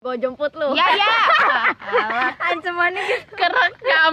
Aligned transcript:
Gue 0.00 0.16
jemput 0.16 0.48
lu. 0.56 0.72
Ya 0.72 0.88
ya. 0.96 1.12
Ancamannya 2.48 3.04
gitu. 3.04 3.36
Kerekam. 3.36 4.12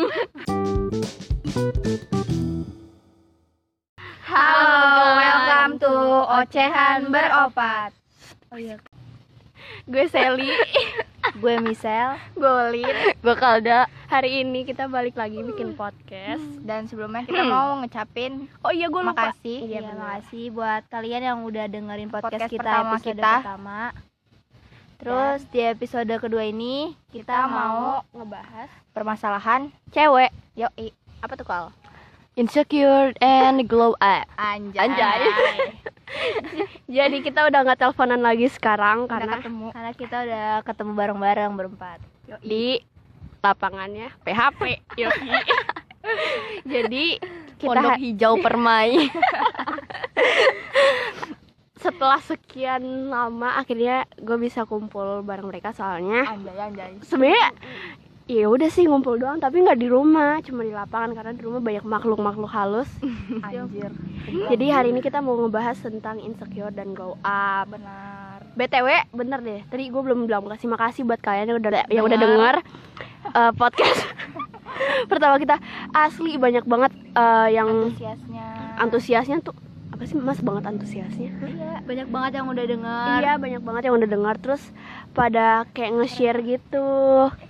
Halo, 4.22 4.76
welcome 5.16 5.74
to 5.80 5.94
Ocehan 6.36 7.08
Beropat. 7.08 7.96
Oh 8.52 8.60
iya. 8.60 8.76
Gue 9.88 10.12
Sally. 10.12 10.52
Gue 11.40 11.56
Michelle 11.58 12.20
gue 12.34 12.52
Lin. 12.74 12.96
Gue 13.20 13.36
Kalda. 13.36 13.88
Hari 14.08 14.44
ini 14.44 14.64
kita 14.64 14.88
balik 14.88 15.16
lagi 15.16 15.40
bikin 15.40 15.72
podcast. 15.72 16.44
dan 16.64 16.84
sebelumnya 16.84 17.24
kita 17.24 17.44
mau 17.44 17.80
ngecapin 17.80 18.52
Oh 18.60 18.72
iya 18.72 18.88
gue 18.88 18.96
lupa. 18.98 19.32
makasih. 19.32 19.60
Iya, 19.62 19.80
Iya, 19.82 19.92
makasih 19.94 20.52
buat 20.52 20.84
kalian 20.88 21.24
yang 21.24 21.40
udah 21.44 21.64
dengerin 21.66 22.12
podcast, 22.12 22.44
Podcast 22.44 22.52
kita 22.52 22.64
pertama 22.66 22.92
episode 22.92 23.08
kita. 23.16 23.32
pertama. 23.40 23.80
Terus 24.98 25.46
di 25.54 25.62
episode 25.62 26.10
kedua 26.18 26.42
ini 26.42 26.98
kita, 27.14 27.46
mau 27.46 28.02
ngebahas 28.14 28.70
permasalahan 28.92 29.70
cewek. 29.94 30.34
yoi 30.58 30.90
Apa 31.22 31.34
tuh 31.38 31.46
kal? 31.46 31.66
insecure 32.38 33.18
and 33.18 33.66
glow 33.66 33.98
up. 33.98 34.26
Anjay. 34.38 34.78
Anjay. 34.78 35.22
Jadi 36.98 37.18
kita 37.26 37.50
udah 37.50 37.60
nggak 37.66 37.82
teleponan 37.82 38.22
lagi 38.22 38.46
sekarang 38.48 39.10
Karena 39.10 39.26
karena 39.26 39.36
ketemu 39.42 39.68
karena 39.74 39.92
kita 39.98 40.18
udah 40.24 40.48
ketemu 40.64 40.92
bareng-bareng 40.94 41.52
berempat. 41.58 42.00
di 42.46 42.78
lapangannya 43.42 44.14
PHP. 44.22 44.62
Yoi. 44.98 45.30
Jadi 46.74 47.06
kita 47.58 47.70
Pondok 47.74 47.98
Hijau 47.98 48.34
Permai. 48.40 48.98
setelah 51.78 52.20
sekian 52.20 52.82
lama 53.08 53.56
akhirnya 53.56 54.06
gue 54.18 54.38
bisa 54.38 54.66
kumpul 54.66 55.22
bareng 55.22 55.46
mereka 55.46 55.72
soalnya 55.72 56.26
anjay 56.26 56.58
anjay. 56.58 56.92
sebenarnya 57.06 57.54
ya 58.28 58.52
udah 58.52 58.68
sih 58.68 58.84
ngumpul 58.84 59.16
doang 59.16 59.40
tapi 59.40 59.64
nggak 59.64 59.80
di 59.80 59.88
rumah 59.88 60.44
cuma 60.44 60.68
di 60.68 60.76
lapangan 60.76 61.16
karena 61.16 61.32
di 61.32 61.44
rumah 61.48 61.64
banyak 61.64 61.86
makhluk 61.88 62.20
makhluk 62.20 62.52
halus 62.52 62.92
Anjir. 63.48 63.88
jadi 64.52 64.66
hari 64.74 64.92
ini 64.92 65.00
kita 65.00 65.24
mau 65.24 65.40
ngebahas 65.40 65.80
tentang 65.80 66.20
insecure 66.20 66.76
dan 66.76 66.92
glow 66.92 67.16
up 67.24 67.72
benar. 67.72 68.44
btw 68.60 68.88
bener 69.16 69.40
deh 69.40 69.62
tadi 69.72 69.88
gue 69.88 70.02
belum 70.02 70.28
bilang 70.28 70.44
kasih 70.44 70.68
makasih 70.68 71.02
buat 71.08 71.24
kalian 71.24 71.56
yang 71.56 71.58
udah 71.64 71.72
yang 71.88 72.04
udah 72.04 72.20
Dengar. 72.20 72.28
denger 72.28 72.56
eh, 73.32 73.52
podcast 73.56 74.02
pertama 75.12 75.40
kita 75.40 75.56
asli 75.96 76.36
banyak 76.36 76.68
banget 76.68 76.92
eh, 77.16 77.48
yang 77.56 77.70
Antusiasnya. 77.88 78.48
antusiasnya 78.76 79.38
tuh 79.40 79.56
apa 79.98 80.06
sih 80.06 80.14
mas? 80.14 80.38
Banget 80.46 80.70
antusiasnya? 80.70 81.34
Iya, 81.42 81.82
banyak 81.82 82.08
banget 82.14 82.32
yang 82.38 82.46
udah 82.54 82.66
denger. 82.70 83.18
Iya 83.18 83.34
banyak 83.42 83.62
banget 83.66 83.82
yang 83.90 83.96
udah 83.98 84.10
dengar. 84.14 84.36
Terus 84.38 84.62
pada 85.18 85.66
kayak 85.74 85.98
nge-share 85.98 86.38
gitu. 86.46 86.90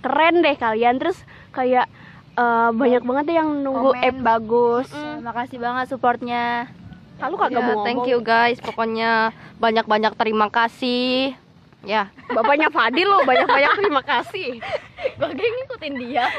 Keren 0.00 0.40
deh 0.40 0.56
kalian. 0.56 0.96
Terus 0.96 1.20
kayak 1.52 1.92
eh, 2.40 2.70
banyak 2.72 3.04
banget 3.04 3.24
deh 3.28 3.36
yang 3.36 3.52
nunggu 3.60 3.92
Komen. 3.92 4.00
app 4.00 4.16
bagus. 4.24 4.88
Mm, 4.96 5.28
Makasih 5.28 5.58
banget 5.60 5.86
supportnya. 5.92 6.72
Lalu 7.20 7.34
kagak 7.36 7.62
mau 7.68 7.84
thank 7.84 8.00
ngomong. 8.00 8.08
you 8.16 8.24
guys. 8.24 8.56
Pokoknya 8.64 9.36
banyak-banyak 9.60 10.16
terima 10.16 10.48
kasih. 10.48 11.36
Ya, 11.84 12.08
bapaknya 12.32 12.72
Fadil 12.72 13.06
lo 13.06 13.28
banyak 13.28 13.44
banyak 13.44 13.72
terima 13.76 14.00
kasih. 14.00 14.56
Gue 15.20 15.30
ngikutin 15.36 15.94
dia. 16.00 16.32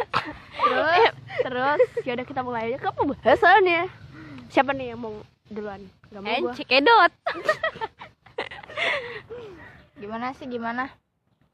terus 0.58 1.14
terus. 1.46 1.80
ya 2.02 2.18
udah 2.18 2.26
kita 2.26 2.42
mulai 2.42 2.73
aja. 2.73 2.82
Ke 2.82 2.90
pembahasannya 2.98 4.10
siapa 4.50 4.73
nih 4.73 4.98
yang 4.98 5.00
mau 5.00 5.14
duluan 5.48 5.82
Gak 6.10 6.22
mau 6.26 6.34
gua. 6.42 6.52
Encik 6.54 6.70
Gimana 10.02 10.32
sih 10.34 10.48
gimana? 10.50 10.90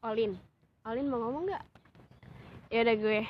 Olin. 0.05 0.37
Olin 0.85 1.09
mau 1.09 1.17
ngomong 1.17 1.49
nggak? 1.49 1.63
Ya 2.69 2.85
udah 2.85 2.95
gue. 2.95 3.21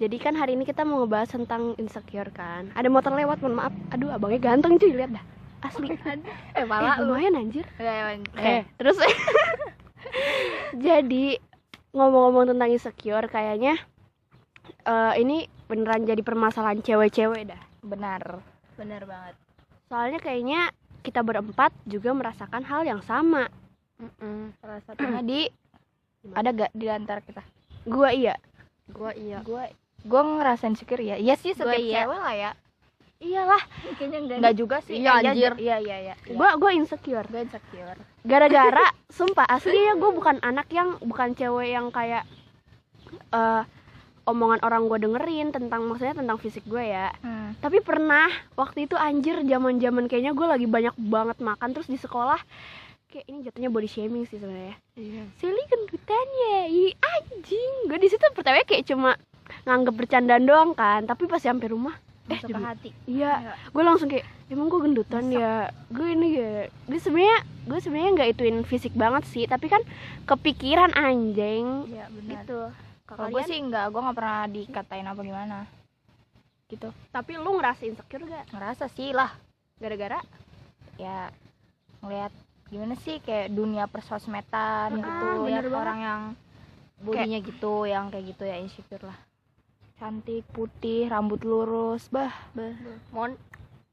Jadi 0.00 0.16
kan 0.16 0.32
hari 0.32 0.56
ini 0.56 0.64
kita 0.64 0.86
mau 0.86 1.04
ngebahas 1.04 1.36
tentang 1.36 1.76
insecure 1.76 2.32
kan. 2.32 2.72
Ada 2.72 2.88
motor 2.88 3.12
lewat 3.12 3.42
mohon 3.44 3.58
maaf. 3.58 3.74
Aduh 3.92 4.08
abangnya 4.14 4.40
ganteng 4.40 4.80
cuy 4.80 4.96
lihat 4.96 5.12
dah. 5.12 5.24
Asli. 5.60 5.92
Eh, 5.92 6.16
eh, 6.56 6.64
lumayan 7.04 7.36
anjir. 7.36 7.68
Eh, 7.76 8.16
eh. 8.40 8.62
terus. 8.80 8.96
Jadi 10.86 11.36
ngomong-ngomong 11.92 12.54
tentang 12.54 12.70
insecure 12.72 13.28
kayaknya 13.28 13.76
eh, 14.88 15.14
ini 15.20 15.44
beneran 15.68 16.02
jadi 16.08 16.22
permasalahan 16.24 16.80
cewek-cewek 16.80 17.50
dah. 17.50 17.62
Benar. 17.84 18.40
Benar 18.80 19.04
banget. 19.04 19.34
Soalnya 19.90 20.22
kayaknya 20.22 20.70
kita 21.02 21.18
berempat 21.26 21.74
juga 21.82 22.14
merasakan 22.14 22.62
hal 22.62 22.86
yang 22.86 23.02
sama 23.02 23.50
Salah 24.62 24.80
satunya 24.86 25.20
di 25.20 25.40
ada 26.38 26.48
gak 26.54 26.72
di 26.72 26.86
antara 26.88 27.20
kita? 27.20 27.42
gua 27.84 28.14
iya 28.14 28.38
Gua 28.90 29.14
iya. 29.14 29.38
Gue 29.46 29.70
gue 30.02 30.22
ngerasain 30.24 30.74
insecure 30.74 31.04
ya. 31.04 31.14
Iya 31.14 31.38
sih 31.38 31.54
Gua 31.54 31.70
setiap 31.70 31.78
iya. 31.78 32.02
cewek 32.02 32.18
lah 32.18 32.34
ya. 32.34 32.50
iyalah 33.20 33.62
Kayaknya 34.00 34.18
enggak. 34.24 34.36
Enggak 34.40 34.54
juga 34.56 34.76
sih. 34.80 34.94
Iya, 34.98 35.10
anjir. 35.20 35.52
Iya 35.60 35.76
iya 35.78 35.96
iya. 36.10 36.14
gua 36.32 36.56
gua 36.56 36.70
insecure 36.72 37.26
gue 37.28 37.40
insecure. 37.44 38.00
gara-gara 38.24 38.86
sumpah 39.16 39.46
aslinya 39.46 39.94
gue 40.00 40.10
bukan 40.12 40.36
anak 40.40 40.66
yang 40.72 40.96
bukan 41.04 41.36
cewek 41.36 41.70
yang 41.76 41.92
kayak 41.92 42.24
eh 43.32 43.62
omongan 44.30 44.60
orang 44.60 44.86
gue 44.86 44.98
dengerin 45.00 45.50
tentang 45.50 45.84
maksudnya 45.84 46.14
tentang 46.14 46.36
fisik 46.36 46.64
gue 46.64 46.82
ya. 46.82 47.10
Hmm. 47.20 47.52
tapi 47.58 47.78
pernah 47.78 48.26
waktu 48.54 48.84
itu 48.84 48.94
anjir 48.94 49.42
zaman 49.42 49.76
zaman 49.76 50.06
kayaknya 50.06 50.30
gue 50.30 50.46
lagi 50.46 50.64
banyak 50.64 50.94
banget 50.96 51.38
makan 51.38 51.70
terus 51.70 51.86
di 51.86 51.96
sekolah 51.96 52.38
kayak 53.06 53.26
ini 53.26 53.42
jatuhnya 53.42 53.68
body 53.68 53.86
shaming 53.86 54.22
sih 54.24 54.36
sebenarnya. 54.36 54.78
Iya. 54.94 55.22
Sally 55.36 55.64
gendutan 55.66 56.26
ya 56.46 56.58
ih 56.64 56.94
anjing. 56.94 57.72
Gue 57.84 57.98
di 57.98 58.06
situ 58.06 58.22
pertama 58.30 58.62
kayak 58.62 58.86
cuma 58.86 59.18
nganggep 59.60 59.94
bercandaan 59.96 60.44
doang 60.44 60.70
kan 60.72 61.02
tapi 61.04 61.26
pas 61.26 61.38
sampai 61.38 61.66
rumah 61.68 61.98
Masuk 62.30 62.46
ke 62.46 62.54
demi- 62.54 62.62
hati. 62.62 62.90
iya. 63.04 63.58
Gue 63.68 63.82
langsung 63.82 64.06
kayak 64.06 64.22
emang 64.46 64.70
gue 64.70 64.80
gendutan 64.80 65.26
ya? 65.26 65.74
Gue 65.90 66.14
ini 66.14 66.28
ya 66.32 66.52
gue 66.86 66.98
sebenarnya 66.98 67.38
gue 67.66 67.78
sebenarnya 67.78 68.10
nggak 68.14 68.30
ituin 68.30 68.58
fisik 68.62 68.94
banget 68.94 69.26
sih 69.26 69.42
tapi 69.44 69.66
kan 69.66 69.82
kepikiran 70.24 70.94
anjing. 70.94 71.90
Iya 71.90 72.06
benar. 72.08 72.30
gitu 72.38 72.60
Kalau 73.10 73.28
gue 73.28 73.42
sih 73.44 73.58
enggak, 73.58 73.86
gue 73.88 74.00
nggak 74.00 74.14
pernah 74.14 74.40
dikatain 74.46 75.04
apa 75.04 75.20
gimana. 75.20 75.58
Gitu. 76.66 76.86
tapi 77.10 77.34
lu 77.34 77.58
ngerasa 77.58 77.82
insecure 77.82 78.22
gak 78.24 78.46
Ngerasa 78.48 78.86
sih 78.88 79.10
lah. 79.10 79.34
gara-gara 79.74 80.22
ya 80.94 81.32
ngelihat 81.98 82.30
gimana 82.68 82.94
sih 82.96 83.18
kayak 83.18 83.50
dunia 83.50 83.88
persosmedan 83.88 84.94
Ah, 84.94 84.94
gitu 84.94 85.26
banget. 85.42 85.66
orang 85.66 85.98
yang 85.98 86.20
bodinya 87.00 87.38
gitu 87.40 87.74
yang 87.84 88.06
kayak 88.06 88.24
gitu 88.30 88.44
ya 88.44 88.56
insecure 88.56 89.02
lah 89.02 89.18
cantik 89.96 90.46
putih 90.48 91.08
rambut 91.08 91.42
lurus 91.42 92.06
bah 92.06 92.30
bah 92.52 92.70
Mon 93.10 93.34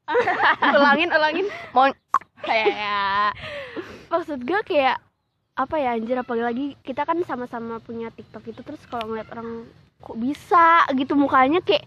ulangin 0.76 1.10
ulangin 1.10 1.46
Mon 1.72 1.90
kayak 2.46 3.34
maksud 4.06 4.38
gue 4.38 4.60
kayak 4.62 5.02
apa 5.58 5.74
ya 5.74 5.98
anjir 5.98 6.14
apalagi 6.14 6.78
kita 6.86 7.02
kan 7.02 7.18
sama-sama 7.26 7.82
punya 7.82 8.14
TikTok 8.14 8.46
itu 8.46 8.62
terus 8.62 8.78
kalau 8.86 9.10
ngeliat 9.10 9.26
orang 9.34 9.66
kok 9.98 10.14
bisa 10.14 10.86
gitu 10.94 11.18
mukanya 11.18 11.58
kayak 11.58 11.82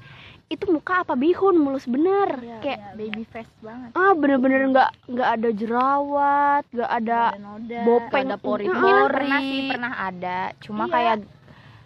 itu 0.51 0.67
muka 0.67 1.07
apa 1.07 1.15
bihun? 1.15 1.55
Mulus 1.55 1.87
bener. 1.87 2.59
Kayak 2.59 2.99
baby 2.99 3.23
face 3.23 3.47
banget. 3.63 3.95
Ah 3.95 4.11
bener-bener 4.11 4.67
nggak 4.67 4.91
nggak 5.07 5.29
ada 5.39 5.49
jerawat 5.55 6.63
nggak 6.75 6.91
ada 6.91 7.19
noda 7.39 7.79
bopeng. 7.87 8.27
Ada 8.27 8.35
pori-pori. 8.35 9.07
Pernah 9.07 9.39
sih 9.39 9.61
pernah 9.71 9.93
ada. 9.95 10.39
Cuma 10.59 10.83
Iya. 10.85 10.91
kayak 10.91 11.15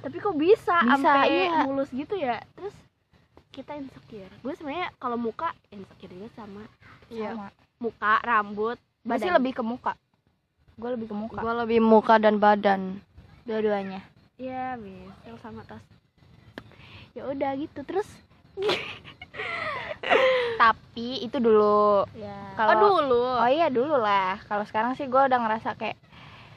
tapi 0.02 0.18
kok 0.18 0.38
bisa, 0.38 0.78
Bisa, 0.82 0.98
sampai 0.98 1.30
iya. 1.30 1.62
mulus 1.70 1.90
gitu 1.94 2.18
ya? 2.18 2.42
Terus 2.58 2.74
kita 3.54 3.78
insecure. 3.78 4.34
Gue 4.42 4.54
sebenarnya 4.58 4.90
kalau 4.98 5.18
muka 5.22 5.54
insecure 5.70 6.10
juga 6.18 6.30
sama. 6.34 6.66
Sama 7.14 7.54
muka 7.78 8.14
rambut 8.26 8.78
gue 9.06 9.18
sih 9.22 9.30
badan. 9.30 9.38
lebih 9.38 9.52
ke 9.54 9.64
muka 9.64 9.94
gue 10.76 10.90
lebih 10.92 11.08
ke 11.08 11.16
muka 11.16 11.40
Gua 11.40 11.54
lebih 11.58 11.80
muka 11.80 12.16
dan 12.18 12.36
badan. 12.36 13.00
dua-duanya 13.44 14.02
Iya, 14.36 14.76
misal 14.76 15.40
sama 15.40 15.64
tas. 15.64 15.80
Ya 17.12 17.24
udah 17.24 17.56
gitu 17.56 17.80
terus. 17.82 18.04
tapi 20.56 21.22
itu 21.22 21.38
dulu 21.38 22.04
Ya. 22.14 22.52
Kalau- 22.54 23.00
dulu. 23.02 23.24
oh 23.38 23.48
iya 23.48 23.68
dulu 23.68 23.96
lah 23.98 24.40
kalau 24.44 24.64
sekarang 24.64 24.94
sih 24.94 25.06
gue 25.06 25.18
udah 25.20 25.36
ngerasa 25.38 25.74
kayak 25.74 25.96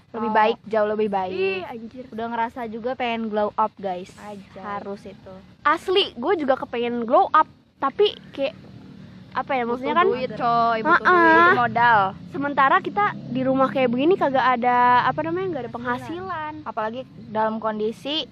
lebih 0.09 0.31
Oh. 0.31 0.35
baik 0.35 0.59
jauh 0.65 0.89
lebih 0.89 1.09
baik 1.09 1.33
Ih, 1.33 1.63
anjir. 1.65 2.05
udah 2.09 2.27
ngerasa 2.29 2.61
juga 2.67 2.95
pengen 2.95 3.29
glow 3.29 3.51
up 3.53 3.73
guys 3.77 4.11
Aja. 4.17 4.61
harus 4.61 5.03
itu 5.05 5.35
Asli, 5.61 6.11
gue 6.13 6.33
juga 6.37 6.57
kepengen 6.57 7.03
glow 7.03 7.29
up, 7.29 7.45
tapi 7.77 8.15
kayak 8.33 8.55
apa 9.31 9.53
ya 9.53 9.63
maksudnya 9.63 9.95
kan 9.95 10.07
duit 10.07 10.31
coy, 10.33 10.79
butuh 10.81 11.05
Ah, 11.05 11.07
ah. 11.07 11.35
duit. 11.45 11.59
modal 11.59 12.01
sementara 12.29 12.77
kita 12.79 13.05
di 13.15 13.41
rumah 13.41 13.69
kayak 13.69 13.89
begini 13.89 14.15
kagak 14.15 14.43
ada 14.57 14.79
apa 15.05 15.21
namanya 15.23 15.47
nggak 15.49 15.63
ada 15.63 15.73
penghasilan 15.73 16.53
apalagi 16.63 17.01
dalam 17.29 17.57
kondisi 17.57 18.25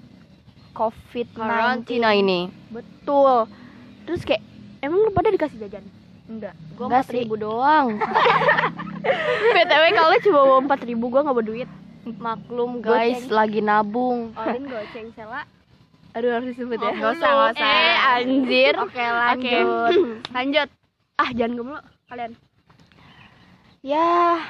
covid 0.72 1.26
19 1.31 1.37
Karantina 1.38 2.10
ini. 2.10 2.48
betul 2.69 3.46
terus 4.02 4.22
kayak 4.22 4.40
emang 4.78 4.98
lu 5.00 5.10
pada 5.10 5.28
dikasih 5.28 5.58
jajan 5.58 5.84
enggak 6.26 6.54
Gua 6.72 6.84
Enggak 6.87 7.00
empat 7.00 7.08
sih. 7.08 7.22
ribu 7.22 7.34
doang. 7.37 7.87
btw 9.54 9.84
kalau 9.94 10.16
cuma 10.20 10.40
bawa 10.42 10.58
empat 10.60 10.81
ribu 10.82 11.04
gue 11.06 11.20
nggak 11.20 11.37
berduit 11.37 11.70
Maklum 12.06 12.78
guys, 12.78 13.26
lagi 13.26 13.58
nabung. 13.58 14.31
Olin 14.38 14.64
goceng 14.64 15.10
Sela 15.12 15.42
aduh 16.12 16.32
harus 16.32 16.49
disebut 16.50 16.78
ya 16.78 16.90
Nggak 16.92 17.12
usah, 17.14 17.28
nggak 17.28 17.50
usah. 17.52 17.69
eh 17.69 17.94
anjir 18.14 18.75
Oke, 18.78 18.96
lanjut. 19.02 19.92
lanjut 20.31 20.69
ah 21.16 21.30
jangan 21.32 21.54
gemuk 21.56 21.82
kalian. 22.06 22.32
Ya, 23.86 24.42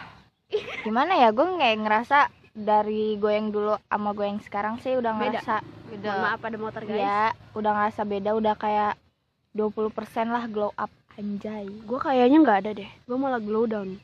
gimana 0.81 1.13
ya? 1.21 1.29
Gue 1.31 1.45
kayak 1.61 1.79
ngerasa 1.85 2.33
dari 2.57 3.21
gue 3.21 3.33
yang 3.37 3.53
dulu 3.53 3.77
sama 3.85 4.17
gue 4.17 4.27
yang 4.27 4.41
sekarang 4.41 4.81
sih 4.81 4.97
udah 4.97 5.13
Beda. 5.13 5.45
ngerasa 5.45 5.55
Mohon 5.87 6.19
maaf 6.25 6.41
ada 6.41 6.57
motor 6.57 6.83
guys. 6.89 6.99
Ya 6.99 7.23
udah 7.53 7.71
ngerasa 7.77 8.01
beda 8.09 8.31
udah 8.33 8.55
kayak 8.57 8.95
20% 9.53 10.33
lah 10.33 10.45
glow 10.49 10.73
up. 10.75 10.89
Anjay. 11.17 11.65
gue 11.65 11.99
kayaknya 12.01 12.39
nggak 12.45 12.59
ada 12.65 12.71
deh. 12.77 12.91
Gue 13.09 13.17
malah 13.17 13.41
glow 13.41 13.65
down. 13.65 13.97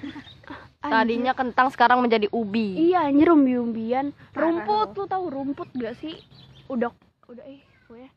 Tadinya 0.84 1.32
kentang 1.32 1.72
sekarang 1.72 2.04
menjadi 2.04 2.28
ubi. 2.32 2.92
iya 2.92 3.08
anjir 3.08 3.32
umbi-umbian. 3.32 4.12
Parah 4.32 4.52
rumput. 4.52 4.88
lu. 4.96 5.04
Tahu 5.08 5.24
rumput 5.32 5.68
gak 5.76 5.96
sih? 5.96 6.20
Udah 6.68 6.92
udah 7.28 7.44
eh 7.48 7.60
pokoknya. 7.88 8.10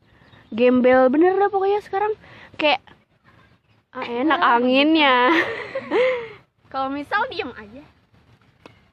Gembel 0.52 1.00
bener 1.12 1.36
dah 1.36 1.48
pokoknya 1.48 1.80
sekarang. 1.80 2.12
Kayak 2.60 2.84
ah, 3.90 4.04
enak 4.04 4.38
anginnya 4.38 5.16
kalau 6.72 6.88
misal 6.88 7.20
diem 7.28 7.52
aja 7.52 7.82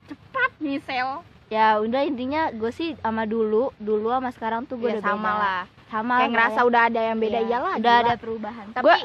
cepat 0.06 0.52
misal 0.60 1.22
Ya 1.46 1.78
udah 1.78 2.02
intinya 2.02 2.50
gue 2.50 2.74
sih 2.74 2.98
sama 2.98 3.22
dulu, 3.24 3.70
dulu 3.78 4.10
sama 4.10 4.34
sekarang 4.34 4.66
tuh 4.66 4.82
gue 4.82 4.90
Ya, 4.90 4.98
udah 4.98 5.06
sama 5.06 5.22
beda. 5.22 5.38
lah. 5.38 5.62
Sama 5.86 6.14
Kayak 6.18 6.32
ngerasa 6.34 6.60
udah 6.66 6.82
ada 6.90 7.02
yang 7.06 7.18
beda 7.22 7.38
Iya, 7.38 7.46
iyalah. 7.48 7.74
udah 7.78 7.94
gila. 7.94 8.02
ada 8.02 8.16
perubahan. 8.18 8.66
Tapi 8.74 8.82
gue 8.82 8.98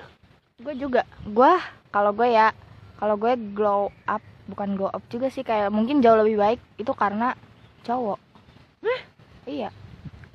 gue 0.61 0.75
juga 0.79 1.03
gue 1.23 1.53
kalau 1.91 2.13
gue 2.13 2.29
ya 2.31 2.49
kalau 2.97 3.17
gue 3.17 3.33
glow 3.53 3.83
up 4.05 4.25
bukan 4.47 4.69
glow 4.73 4.89
up 4.89 5.05
juga 5.07 5.29
sih 5.29 5.41
kayak 5.41 5.69
mungkin 5.69 6.01
jauh 6.01 6.17
lebih 6.17 6.37
baik 6.37 6.61
itu 6.77 6.93
karena 6.93 7.37
cowok 7.83 8.17
iya 9.45 9.69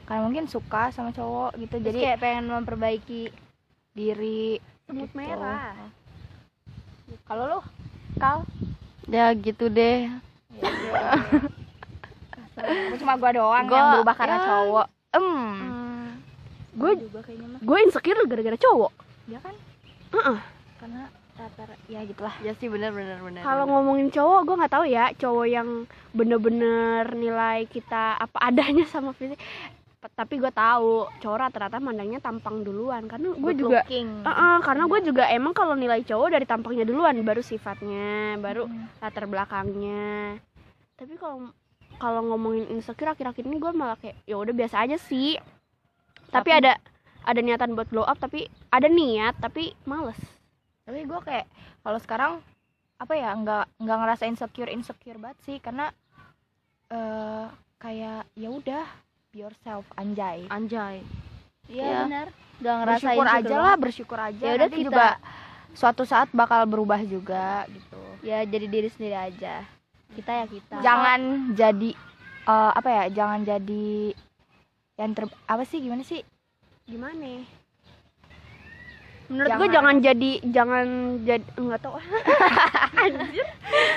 karena 0.03 0.21
mungkin 0.23 0.45
suka 0.45 0.89
sama 0.89 1.09
cowok 1.09 1.57
gitu 1.59 1.77
jadi 1.79 1.99
kayak 2.05 2.19
pengen 2.19 2.45
memperbaiki 2.47 3.29
diri 3.91 4.57
semut 4.85 5.05
Gitu. 5.05 5.17
merah. 5.17 5.73
Kalau 7.23 7.43
lu 7.47 7.59
kal? 8.15 8.45
Ya 9.07 9.33
gitu 9.33 9.65
deh. 9.67 10.09
Aku 12.55 12.95
cuma 12.97 13.13
gue 13.15 13.31
doang 13.33 13.65
Gua- 13.65 13.75
yang 13.75 13.87
berubah 13.93 14.15
karena 14.15 14.37
ya. 14.37 14.45
cowok. 14.45 14.87
Em. 15.11 15.29
Gue 16.75 16.91
juga 16.97 17.19
kayaknya 17.21 17.47
mah 17.49 17.59
gue 17.61 17.77
insecure 17.81 18.19
gara-gara 18.25 18.57
cowok. 18.57 18.91
Ya 19.27 19.39
kan? 19.39 19.55
Heeh. 20.11 20.39
karena 20.75 21.09
rata 21.35 21.63
ya 21.87 21.99
gitulah. 22.03 22.35
Ya 22.39 22.53
sih 22.53 22.67
benar 22.67 22.91
benar 22.91 23.17
benar. 23.19 23.41
kalau 23.41 23.65
ngomongin 23.65 24.07
cowok 24.07 24.41
gue 24.43 24.55
nggak 24.55 24.71
tahu 24.71 24.85
ya 24.85 25.05
cowok 25.13 25.47
yang 25.49 25.67
bener-bener 26.11 27.09
nilai 27.11 27.65
kita 27.65 28.15
apa 28.15 28.37
adanya 28.43 28.85
sama 28.85 29.11
fisik 29.11 29.39
tapi 30.11 30.37
gue 30.37 30.49
tahu 30.49 31.09
cowok 31.17 31.37
rata-rata 31.39 31.77
mandangnya 31.77 32.19
tampang 32.19 32.61
duluan 32.61 33.05
karena 33.05 33.33
gue 33.33 33.53
juga 33.53 33.81
looking. 33.81 34.21
Heeh, 34.21 34.55
karena 34.61 34.83
gue 34.85 34.99
juga 35.01 35.23
emang 35.27 35.51
kalau 35.51 35.73
nilai 35.73 36.01
cowok 36.01 36.29
dari 36.29 36.45
tampangnya 36.45 36.83
duluan 36.83 37.17
baru 37.19 37.41
sifatnya 37.41 38.37
baru 38.37 38.65
Hmm. 38.65 38.85
latar 38.97 39.25
belakangnya 39.25 40.37
tapi 40.93 41.15
kalau 41.15 41.49
kalau 41.95 42.21
ngomongin 42.25 42.69
insecure 42.69 43.07
akhir-akhir 43.07 43.41
ini 43.41 43.57
gue 43.57 43.71
malah 43.71 43.95
kayak 43.95 44.19
ya 44.23 44.35
udah 44.35 44.53
biasa 44.53 44.83
aja 44.83 44.97
sih 44.97 45.39
tapi, 46.29 46.51
Tapi- 46.51 46.59
ada 46.61 46.73
ada 47.23 47.39
niatan 47.39 47.73
buat 47.73 47.87
glow 47.87 48.03
up 48.03 48.15
tapi 48.15 48.45
ada 48.69 48.85
niat 48.85 49.33
tapi 49.39 49.73
males 49.83 50.19
tapi 50.83 51.01
gue 51.01 51.19
kayak 51.19 51.49
kalau 51.81 51.97
sekarang 51.97 52.31
apa 52.95 53.11
ya 53.11 53.33
nggak 53.33 53.81
nggak 53.81 53.97
ngerasa 53.97 54.23
insecure 54.23 54.69
insecure 54.69 55.17
banget 55.17 55.39
sih 55.41 55.57
karena 55.57 55.89
eh 56.87 57.47
kayak 57.75 58.29
ya 58.33 58.49
udah 58.49 58.85
yourself 59.35 59.83
anjay. 59.93 60.47
Anjay. 60.47 61.03
iya 61.67 61.83
Iya. 61.83 61.99
benar 62.03 62.27
udah 62.55 62.73
ngerasain 62.77 63.03
bersyukur 63.11 63.27
aja 63.27 63.55
lah. 63.57 63.75
Bersyukur 63.75 64.19
aja. 64.21 64.39
Ya 64.41 64.51
udah 64.55 64.69
kita- 64.69 64.79
juga 64.81 65.07
suatu 65.73 66.03
saat 66.03 66.31
bakal 66.31 66.63
berubah 66.63 67.01
juga 67.01 67.67
gitu. 67.67 67.99
Ya 68.21 68.41
jadi 68.41 68.65
diri 68.65 68.87
sendiri 68.87 69.13
aja. 69.13 69.67
Kita 70.09 70.31
ya 70.33 70.45
kita. 70.47 70.75
Jangan 70.79 71.19
jadi 71.51 71.91
eh, 72.45 72.71
apa 72.71 72.89
ya 72.89 73.03
jangan 73.11 73.43
jadi 73.43 74.15
yang 74.95 75.11
ter 75.11 75.27
apa 75.43 75.63
sih 75.65 75.79
gimana 75.79 76.01
sih? 76.01 76.23
Gimana? 76.85 77.43
Menurut 79.25 79.49
gue 79.49 79.67
Jangan- 79.67 79.73
jangan 79.73 79.95
jadi 79.99 80.31
jangan 80.47 80.85
jadi 81.19 81.45
nggak 81.57 81.81
tahu. 81.81 81.97
Anjir. 83.03 83.45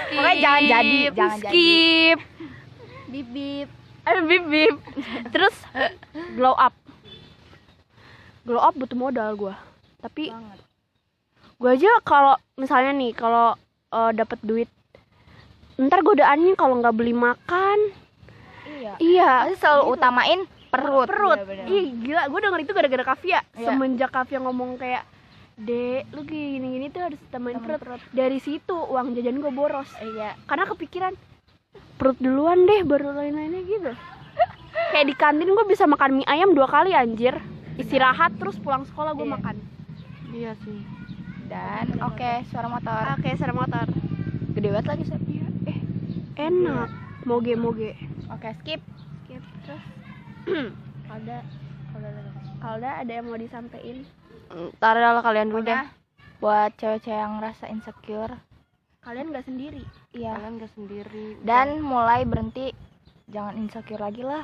Pokoknya 0.09 0.35
jangan 0.41 0.63
jadi, 0.65 0.99
jangan 1.13 1.39
jadi. 1.39 1.47
skip. 1.47 2.19
bip 3.09 3.29
bip 3.31 3.69
aduh 4.09 4.25
bip 4.25 4.45
bip. 4.49 4.77
Terus 5.29 5.55
glow 6.33 6.57
up. 6.57 6.73
Glow 8.43 8.61
up 8.61 8.73
butuh 8.73 8.97
modal 8.97 9.37
gue 9.37 9.55
tapi 9.99 10.31
gue 11.59 11.71
aja 11.75 11.91
kalau 12.07 12.39
misalnya 12.55 12.95
nih 12.95 13.11
kalau 13.13 13.59
eh, 13.91 14.11
dapat 14.15 14.39
duit 14.47 14.71
ntar 15.79 16.03
godaannya 16.03 16.59
kalau 16.59 16.79
nggak 16.83 16.95
beli 16.95 17.15
makan. 17.15 17.79
Iya. 18.67 18.93
Iya. 18.99 19.33
Pasti 19.47 19.57
selalu 19.63 19.83
gitu. 19.83 19.95
utamain 19.95 20.41
perut. 20.71 21.07
Perut. 21.07 21.39
Bener-bener. 21.39 21.67
ih 21.71 21.87
gila. 22.03 22.23
Gue 22.27 22.41
denger 22.43 22.61
itu 22.67 22.73
gara-gara 22.75 23.05
Kavia. 23.07 23.41
Iya. 23.55 23.67
semenjak 23.67 24.11
Kavia 24.11 24.39
ngomong 24.43 24.75
kayak 24.75 25.07
dek 25.59 26.07
lu 26.15 26.23
kayak 26.23 26.49
gini-gini 26.59 26.87
tuh 26.91 27.03
harus 27.03 27.19
utamain 27.19 27.59
Utamain 27.59 27.79
perut. 27.83 28.01
dari 28.15 28.39
situ 28.39 28.75
uang 28.75 29.15
jajan 29.15 29.39
gue 29.39 29.53
boros. 29.55 29.91
Iya. 29.99 30.35
Karena 30.47 30.65
kepikiran 30.67 31.15
perut 31.99 32.17
duluan 32.17 32.65
deh 32.65 32.87
baru 32.87 33.11
lain-lainnya 33.13 33.63
gitu. 33.67 33.93
Kayak 34.95 35.07
di 35.11 35.15
kantin 35.19 35.51
gue 35.51 35.67
bisa 35.67 35.85
makan 35.85 36.23
mie 36.23 36.29
ayam 36.31 36.55
dua 36.55 36.71
kali 36.71 36.95
anjir. 36.95 37.35
Istirahat 37.75 38.39
terus 38.39 38.57
pulang 38.59 38.87
sekolah 38.87 39.13
gue 39.15 39.27
Iya. 39.27 39.35
makan. 39.35 39.57
Iya 40.31 40.53
sih. 40.63 40.81
dan 41.49 41.89
oke 42.05 42.45
suara 42.53 42.69
motor. 42.69 43.03
Oke 43.17 43.33
serem 43.41 43.57
motor. 43.57 43.89
Gede 44.53 44.69
banget 44.69 44.87
lagi 44.93 45.05
saya 45.09 45.21
eh 45.65 45.79
enak. 46.37 46.89
Moge 47.25 47.57
moge. 47.57 47.97
Oke 48.29 48.53
skip. 48.61 48.81
Skip, 49.25 49.43
terus? 49.65 49.85
Ada 51.13 51.41
Kalda 52.59 52.91
ada 53.01 53.13
yang 53.15 53.31
mau 53.31 53.39
disampaikan? 53.39 54.05
Ntar 54.51 54.97
lah 54.99 55.23
kalian 55.25 55.49
dulu 55.49 55.63
deh. 55.65 55.79
Buat 56.39 56.77
cewek-cewek 56.77 57.17
yang 57.17 57.39
ngerasa 57.41 57.71
insecure. 57.71 58.35
Kalian 59.01 59.33
nggak 59.33 59.47
sendiri 59.47 59.83
iya. 60.19 60.35
Kalian 60.35 60.59
gak 60.59 60.73
sendiri. 60.73 61.27
dan 61.41 61.79
mulai 61.81 62.23
berhenti. 62.23 62.75
Jangan 63.27 63.55
insecure 63.57 64.01
lagi 64.01 64.23
lah. 64.23 64.43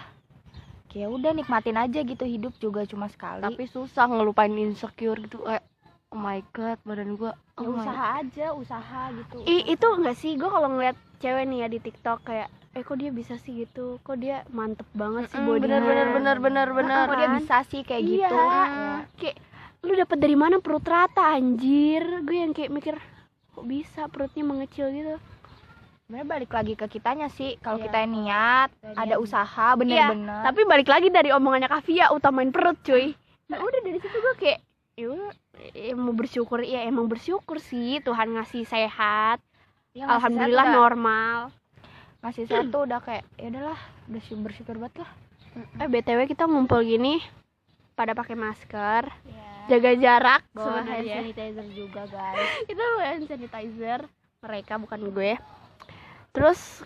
Kayak 0.86 1.10
udah 1.10 1.32
nikmatin 1.32 1.74
aja 1.74 2.00
gitu 2.00 2.22
hidup 2.22 2.54
juga 2.56 2.84
cuma 2.84 3.08
sekali. 3.08 3.42
Tapi 3.42 3.64
susah 3.66 4.06
ngelupain 4.06 4.54
insecure 4.54 5.18
gitu. 5.18 5.42
Kayak 5.42 5.66
oh 6.08 6.20
my 6.20 6.38
god 6.50 6.78
badan 6.82 7.18
gua 7.18 7.34
ya 7.52 7.60
oh 7.60 7.66
my- 7.66 7.82
usaha 7.82 8.04
aja 8.16 8.46
usaha 8.52 9.02
gitu. 9.12 9.36
I, 9.42 9.66
itu 9.68 9.86
enggak 9.88 10.14
sih? 10.14 10.32
Gue 10.34 10.46
kalau 10.46 10.68
ngeliat 10.68 10.94
cewek 11.18 11.44
nih 11.44 11.58
ya 11.58 11.68
di 11.68 11.78
TikTok 11.80 12.18
kayak 12.22 12.46
eh 12.70 12.82
kok 12.82 12.94
dia 12.94 13.10
bisa 13.10 13.34
sih 13.36 13.54
gitu? 13.60 13.98
Kok 14.00 14.16
dia 14.16 14.46
mantep 14.48 14.86
banget 14.92 15.26
sih 15.28 15.36
Mm, 15.36 15.46
bodinya? 15.48 15.78
bener, 15.78 16.06
bener, 16.12 16.36
bener, 16.38 16.68
bener, 16.72 17.04
kok 17.04 17.16
dia 17.16 17.30
bisa 17.34 17.56
sih 17.64 17.82
kayak 17.82 18.02
Iya. 18.02 18.10
gitu? 18.22 18.38
Mm. 18.38 18.98
kayak 19.16 19.36
lu 19.80 19.92
dapet 19.94 20.16
dari 20.16 20.32
mana 20.34 20.56
perut 20.58 20.82
rata 20.82 21.34
anjir? 21.34 22.02
Gue 22.22 22.38
yang 22.38 22.52
kayak 22.52 22.70
mikir 22.70 22.94
kok 23.50 23.64
bisa 23.64 24.06
perutnya 24.06 24.42
mengecil 24.42 24.88
gitu 24.88 25.18
sebenarnya 26.14 26.30
balik 26.30 26.52
lagi 26.54 26.74
ke 26.78 26.86
kitanya 26.86 27.26
sih. 27.26 27.58
Kalau 27.58 27.82
Iya. 27.82 27.90
kita 27.90 27.98
niat 28.06 28.68
Kita 28.70 28.94
ada 29.02 29.14
usaha 29.18 29.66
bener-bener. 29.74 30.46
tapi 30.46 30.62
balik 30.62 30.86
lagi 30.86 31.10
dari 31.10 31.34
omongannya 31.34 31.66
Kavia 31.66 32.14
utamain 32.14 32.54
perut 32.54 32.78
cuy. 32.86 33.18
Nah 33.50 33.58
udah 33.58 33.80
dari 33.82 33.98
situ 33.98 34.14
gue 34.14 34.34
kayak 34.38 34.60
ya 35.74 35.90
mau 35.98 36.14
bersyukur 36.14 36.62
ya 36.62 36.86
emang 36.86 37.10
bersyukur 37.10 37.58
sih 37.58 37.98
Tuhan 37.98 38.30
ngasih 38.30 38.62
sehat. 38.62 39.42
Ya, 39.90 40.06
ngasih 40.06 40.14
alhamdulillah 40.22 40.66
sehat 40.70 40.78
normal. 40.78 41.38
Ngasih 42.22 42.44
satu 42.46 42.86
udah 42.86 43.02
kayak 43.02 43.26
ya 43.34 43.50
udahlah 43.50 43.80
udah 44.06 44.22
syukur 44.22 44.42
bersyukur 44.46 44.74
banget 44.78 45.02
lah. 45.02 45.10
Eh 45.82 45.88
btw 45.90 46.30
kita 46.30 46.46
ngumpul 46.46 46.78
gini 46.86 47.18
pada 47.98 48.14
pakai 48.14 48.38
masker 48.38 49.02
ya. 49.26 49.50
jaga 49.66 49.90
jarak 49.98 50.42
bawa 50.54 50.78
hand 50.86 51.10
sanitizer 51.10 51.66
juga 51.74 52.06
guys. 52.06 52.38
Itu 52.70 52.82
hand 53.02 53.26
sanitizer. 53.26 54.06
Mereka 54.46 54.78
bukan 54.78 55.10
gue 55.10 55.34
terus? 56.34 56.82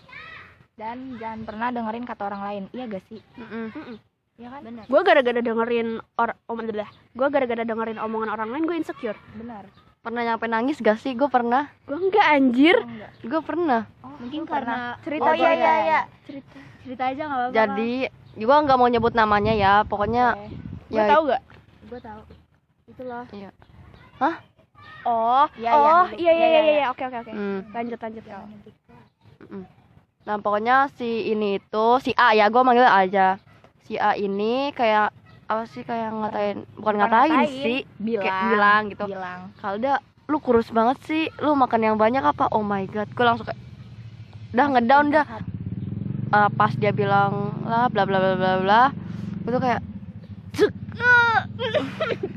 Dan 0.77 1.17
jangan 1.19 1.43
pernah 1.43 1.67
dengerin 1.73 2.05
kata 2.07 2.23
orang 2.29 2.41
lain. 2.45 2.63
Iya 2.71 2.83
gak 2.87 3.03
sih? 3.09 3.19
Mm-mm. 3.35 3.97
ya 4.39 4.47
kan? 4.55 4.61
Benar 4.63 4.83
gue 4.87 5.01
gara-gara 5.03 5.39
dengerin 5.43 5.99
or 6.15 6.29
om 6.47 6.59
gue 6.63 7.27
gara-gara 7.27 7.63
dengerin 7.67 7.99
omongan 7.99 8.29
orang 8.31 8.49
lain 8.55 8.63
gue 8.63 8.77
insecure. 8.79 9.17
Benar 9.35 9.67
pernah 9.99 10.21
nyampe 10.23 10.47
nangis 10.47 10.79
gak 10.79 10.99
sih? 11.03 11.11
Gue 11.11 11.27
pernah. 11.27 11.67
Gue 11.83 11.99
enggak 11.99 12.25
anjir. 12.31 12.77
Oh, 12.79 13.27
gue 13.27 13.41
pernah. 13.43 13.83
Oh, 13.99 14.15
mungkin 14.15 14.47
karena 14.47 14.95
pernah. 14.95 15.03
cerita 15.03 15.27
oh 15.27 15.33
gue 15.35 15.43
iya 15.43 15.51
ya. 15.51 15.55
iya. 15.59 15.75
Iya 15.75 16.01
cerita. 16.23 16.57
Cerita 16.79 17.03
aja 17.11 17.21
nggak 17.27 17.39
apa-apa 17.39 17.57
jadi 17.59 17.91
gue 18.39 18.55
nggak 18.63 18.77
mau 18.79 18.89
nyebut 18.89 19.13
namanya 19.13 19.53
ya. 19.53 19.73
Pokoknya 19.83 20.39
gue 20.87 20.95
ya 20.95 21.11
tahu 21.11 21.21
gak 21.27 21.43
gue 21.91 21.99
tahu. 21.99 22.21
Itu 22.87 23.01
loh 23.03 23.23
Iya. 23.35 23.49
Hah? 24.23 24.35
oh. 25.07 25.45
Iya, 25.59 25.71
iya, 25.71 25.75
oh 25.75 26.05
iya 26.15 26.31
iya 26.31 26.31
Iya, 26.31 26.33
iya. 26.33 26.47
Iya, 26.47 26.73
iya 26.79 26.87
oke 26.95 27.03
oke 27.03 27.17
oke. 27.27 27.31
Hmm, 27.35 27.59
lanjut 27.75 27.99
lanjut 27.99 28.23
mm-mm. 29.43 29.63
nah 30.27 30.35
pokoknya 30.37 30.91
si 30.95 31.31
ini 31.31 31.57
itu 31.57 31.85
si 32.03 32.11
A 32.15 32.35
ya 32.35 32.51
gue 32.51 32.61
manggil 32.61 32.85
aja 32.85 33.39
si 33.87 33.97
A 33.97 34.13
ini 34.13 34.69
kayak 34.77 35.09
apa 35.49 35.65
sih 35.65 35.81
kayak 35.81 36.13
ngatain 36.13 36.57
bukan 36.77 36.95
ngatain, 37.01 37.49
sih 37.49 37.81
bilang 37.97 38.21
kayak 38.21 38.41
bilang 38.53 38.81
gitu. 38.93 39.05
bilang. 39.09 39.39
Kalda 39.57 39.97
lu 40.29 40.37
kurus 40.37 40.69
banget 40.69 41.01
sih 41.09 41.25
lu 41.41 41.57
makan 41.57 41.81
yang 41.81 41.97
banyak 41.97 42.21
apa? 42.21 42.53
Oh 42.53 42.61
my 42.61 42.85
god 42.85 43.09
gue 43.09 43.25
langsung 43.25 43.49
kayak 43.49 43.57
udah 44.53 44.67
ngedown 44.77 45.09
dah. 45.09 45.25
Eh, 46.29 46.49
pas 46.53 46.69
dia 46.77 46.93
bilang 46.93 47.57
lah 47.65 47.89
bla 47.89 48.05
bla 48.05 48.21
bla 48.21 48.37
bla 48.37 48.53
bla 48.61 48.83
itu 49.49 49.57
kayak 49.57 49.81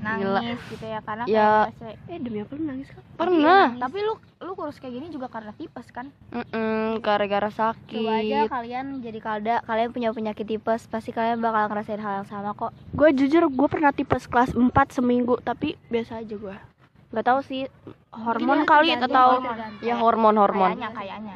nangis 0.01 0.59
gitu 0.73 0.85
ya 0.89 0.99
karena 1.05 1.25
Ya. 1.29 1.69
kayak 1.77 1.97
eh 2.09 2.17
demi 2.17 2.41
apa 2.41 2.53
lu 2.57 2.65
nangis 2.65 2.89
kak? 2.89 3.05
Pernah. 3.21 3.77
Tapi 3.77 3.99
lu 4.01 4.15
lu 4.53 4.61
kurus 4.61 4.77
kayak 4.77 5.01
gini 5.01 5.09
juga 5.09 5.33
karena 5.33 5.57
tipes 5.57 5.89
kan? 5.89 6.13
Mm-mm, 6.29 7.01
gara-gara 7.01 7.49
sakit. 7.49 8.05
Coba 8.05 8.21
aja 8.21 8.41
kalian 8.53 9.01
jadi 9.01 9.19
kalda 9.25 9.57
kalian 9.65 9.89
punya 9.97 10.13
penyakit 10.13 10.45
tipes 10.45 10.85
pasti 10.93 11.09
kalian 11.09 11.41
bakal 11.41 11.73
ngerasain 11.73 11.97
hal 11.97 12.21
yang 12.21 12.29
sama 12.29 12.53
kok. 12.53 12.77
Gue 12.93 13.17
jujur 13.17 13.49
gue 13.49 13.69
pernah 13.73 13.97
tipes 13.97 14.29
kelas 14.29 14.53
4 14.53 14.69
seminggu 14.93 15.41
tapi 15.41 15.81
biasa 15.89 16.21
aja 16.21 16.37
gue 16.37 16.57
nggak 17.13 17.29
tahu 17.29 17.41
sih 17.45 17.69
hormon 18.09 18.65
kali 18.65 18.97
atau 18.97 19.41
ya 19.85 20.01
hormon 20.01 20.37
hormon. 20.37 20.77
Kayaknya 20.77 20.91
kayaknya. 20.97 21.35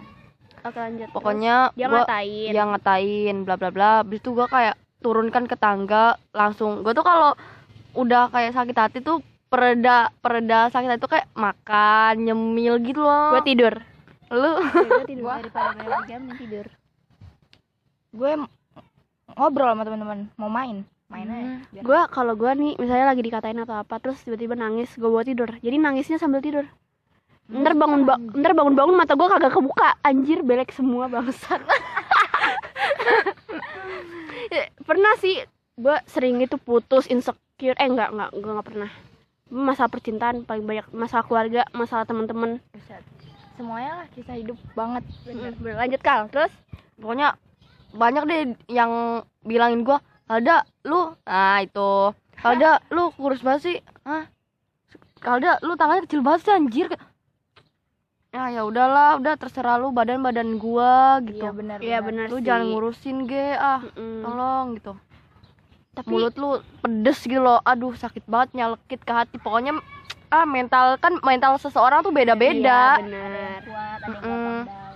Oke 0.64 0.78
lanjut. 0.80 1.08
Pokoknya 1.12 1.54
dia 1.76 1.86
gua 1.86 2.02
ngatain. 2.04 2.50
dia 2.52 2.64
ngatain 2.64 3.36
bla 3.44 3.56
bla 3.60 3.70
bla. 3.72 3.90
Habis 4.00 4.18
itu 4.24 4.32
gua 4.32 4.48
kayak 4.48 4.76
turunkan 5.04 5.44
ke 5.44 5.56
tangga 5.60 6.16
langsung. 6.32 6.80
Gue 6.80 6.96
tuh 6.96 7.04
kalau 7.04 7.36
udah 7.92 8.32
kayak 8.32 8.56
sakit 8.56 8.76
hati 8.76 8.98
tuh 9.04 9.20
pereda 9.46 10.10
pereda 10.18 10.68
sakit 10.68 10.98
tuh 10.98 11.08
kayak 11.08 11.30
makan 11.32 12.14
nyemil 12.22 12.82
gitu 12.82 13.00
loh. 13.00 13.32
Gue 13.32 13.42
tidur. 13.46 13.74
Lu? 14.28 14.52
Gue 14.60 15.06
tidur 15.06 15.30
daripada 15.38 15.70
banyak 15.72 16.02
jam 16.06 16.22
tidur. 16.34 16.66
Gue 18.10 18.30
ngobrol 19.32 19.68
sama 19.70 19.82
teman-teman 19.82 20.18
mau 20.34 20.50
main. 20.50 20.82
Main 21.06 21.26
aja 21.30 21.54
biar- 21.70 21.84
gue 21.86 22.00
kalau 22.10 22.34
gue 22.34 22.50
nih 22.50 22.72
misalnya 22.76 23.06
lagi 23.06 23.22
dikatain 23.22 23.62
atau 23.62 23.78
apa 23.78 24.02
terus 24.02 24.18
tiba-tiba 24.20 24.58
nangis 24.58 24.90
gue 24.92 25.06
bawa 25.06 25.22
tidur. 25.22 25.54
Jadi 25.56 25.76
nangisnya 25.78 26.18
sambil 26.18 26.42
tidur. 26.42 26.66
Ntar 27.46 27.78
bangun 27.78 28.02
ba 28.02 28.18
ntar 28.18 28.52
bangun 28.52 28.74
bangun 28.74 28.98
mata 28.98 29.14
gue 29.14 29.28
kagak 29.28 29.54
kebuka. 29.54 29.94
Anjir 30.02 30.42
belek 30.42 30.70
semua 30.70 31.06
bangsat. 31.06 31.62
Ya, 34.46 34.70
pernah 34.86 35.10
sih. 35.18 35.42
Gue 35.74 35.98
sering 36.06 36.38
itu 36.38 36.54
putus 36.56 37.06
insecure. 37.06 37.74
Eh 37.76 37.84
enggak 37.84 38.14
enggak 38.14 38.30
gue 38.32 38.46
nggak 38.46 38.66
pernah 38.66 38.90
masalah 39.50 39.90
percintaan 39.90 40.42
paling 40.42 40.66
banyak 40.66 40.86
masalah 40.90 41.24
keluarga 41.26 41.62
masalah 41.70 42.02
teman-teman. 42.02 42.58
Semuanya 43.56 44.04
lah 44.04 44.06
kisah 44.12 44.36
hidup 44.36 44.58
banget. 44.76 45.06
Mm, 45.24 45.56
bener. 45.62 45.74
lanjut 45.80 46.00
kal. 46.02 46.20
Terus? 46.28 46.52
Pokoknya 47.00 47.38
banyak 47.96 48.22
deh 48.28 48.40
yang 48.68 49.22
bilangin 49.46 49.86
gua 49.86 50.02
Kalda 50.26 50.66
lu 50.82 51.14
nah 51.22 51.62
itu. 51.62 52.12
Kalda 52.42 52.82
lu 52.94 53.14
kurus 53.14 53.40
banget 53.46 53.62
sih. 53.62 53.78
Hah? 54.02 54.26
Kalda 55.22 55.62
lu 55.62 55.78
tangannya 55.78 56.04
kecil 56.04 56.20
banget 56.20 56.40
sih 56.44 56.52
anjir. 56.52 56.88
Ya 58.34 58.52
ya 58.52 58.68
udahlah 58.68 59.16
udah 59.22 59.38
terserah 59.38 59.80
lu 59.80 59.94
badan 59.94 60.20
badan 60.20 60.58
gua 60.58 61.22
gitu. 61.24 61.40
Iya 61.40 61.50
benar 61.54 61.78
iya 61.80 61.98
benar 62.02 62.26
lu 62.28 62.42
sih. 62.42 62.44
jangan 62.44 62.66
ngurusin 62.68 63.16
ge 63.30 63.54
ah. 63.56 63.80
Mm-mm. 63.80 64.20
tolong 64.26 64.66
gitu 64.76 64.92
tapi 65.96 66.12
mulut 66.12 66.34
lu 66.36 66.50
pedes 66.78 67.18
gitu 67.18 67.40
loh 67.40 67.58
aduh 67.62 67.90
sakit 67.92 68.22
banget 68.24 68.52
nyelekit 68.54 69.00
ke 69.00 69.10
hati. 69.10 69.36
Pokoknya 69.36 69.80
ah 70.28 70.44
mental 70.44 70.94
kan 70.96 71.16
mental 71.22 71.56
seseorang 71.56 72.02
tuh 72.02 72.10
iya, 72.10 72.18
beda-beda 72.18 72.80
bener 72.98 73.62
kuat 73.62 74.00
yang 74.02 74.12
Mm-mm. 74.12 74.20
gampang 74.20 74.66
down. 74.66 74.94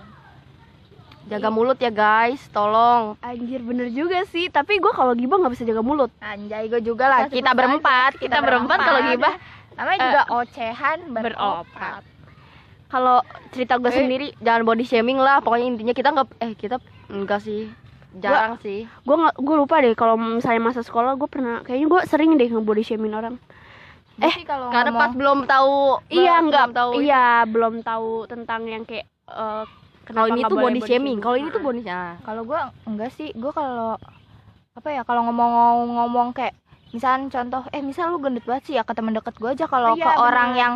jaga 1.23 1.49
mulut 1.49 1.77
ya 1.77 1.89
guys. 1.89 2.41
Tolong. 2.49 3.15
Anjir 3.19 3.61
bener 3.61 3.87
juga 3.89 4.21
sih. 4.25 4.47
Tapi 4.47 4.77
gue 4.77 4.91
kalau 4.91 5.13
gibah 5.13 5.37
nggak 5.37 5.53
bisa 5.53 5.63
jaga 5.63 5.79
mulut. 5.79 6.11
Anjay 6.19 6.67
gue 6.67 6.81
juga 6.81 7.07
lah. 7.07 7.19
Kita 7.25 7.49
sebut 7.49 7.57
berempat. 7.57 8.11
aja. 8.11 8.19
kita 8.19 8.37
berempat 8.39 8.77
kalau 8.77 9.01
gibah. 9.07 9.33
namanya 9.71 9.97
Eh, 9.97 10.03
juga 10.05 10.21
ocehan 10.35 10.97
beropat. 11.07 11.23
beropat. 11.25 12.01
kalau 12.87 13.23
cerita 13.49 13.79
gue 13.79 13.87
Eh, 13.87 13.95
sendiri 13.95 14.27
jangan 14.37 14.61
body 14.61 14.83
shaming 14.83 15.15
lah. 15.15 15.39
Pokoknya 15.39 15.65
intinya 15.65 15.93
kita 15.93 16.11
nggak 16.11 16.27
eh 16.37 16.53
kita 16.53 16.75
enggak 17.07 17.39
sih 17.39 17.71
jarang 18.19 18.59
sih. 18.59 18.83
gue 18.83 19.15
nggak 19.15 19.35
gue 19.39 19.55
lupa 19.55 19.79
deh 19.79 19.95
kalau 19.95 20.19
misalnya 20.19 20.59
masa 20.59 20.81
sekolah 20.83 21.15
gue 21.15 21.29
pernah 21.31 21.63
kayaknya 21.63 21.87
gue 21.87 22.01
sering 22.05 22.35
deh 22.35 22.51
ngebody 22.51 22.83
shaming 22.83 23.15
orang 23.15 23.39
eh 24.19 24.35
kalau 24.43 24.67
karena 24.69 24.91
ngomong- 24.91 25.01
pas 25.01 25.11
belum 25.15 25.39
tahu 25.47 25.75
iya 26.11 26.35
belum 26.37 26.49
nggak 26.51 26.67
tahu 26.75 26.91
iya 26.99 27.25
belum 27.47 27.75
tahu 27.81 28.11
tentang 28.27 28.67
yang 28.67 28.83
kayak 28.83 29.07
eh, 29.31 29.63
kalau 30.11 30.27
ini 30.27 30.43
tuh 30.43 30.57
body 30.59 30.81
shaming 30.83 31.17
kalau 31.23 31.37
ini 31.39 31.49
tuh 31.49 31.63
body 31.63 31.81
nah, 31.87 32.19
kalau 32.27 32.43
gue 32.43 32.59
enggak 32.83 33.15
sih. 33.15 33.31
Gue 33.31 33.53
kalau 33.55 33.95
apa 34.71 34.87
ya 34.91 35.07
kalau 35.07 35.23
ngomong-ngomong 35.27 36.35
kayak 36.35 36.51
misalnya 36.91 37.31
contoh 37.31 37.63
eh 37.71 37.79
misal 37.79 38.11
lu 38.11 38.19
gendut 38.19 38.43
banget 38.43 38.63
sih 38.67 38.75
ya 38.75 38.83
ke 38.83 38.91
temen 38.91 39.15
deket 39.15 39.39
gue 39.39 39.47
aja. 39.47 39.65
Kalau 39.71 39.95
Iya, 39.95 40.03
ke 40.03 40.11
orang 40.19 40.49
benar. 40.51 40.59
yang 40.59 40.73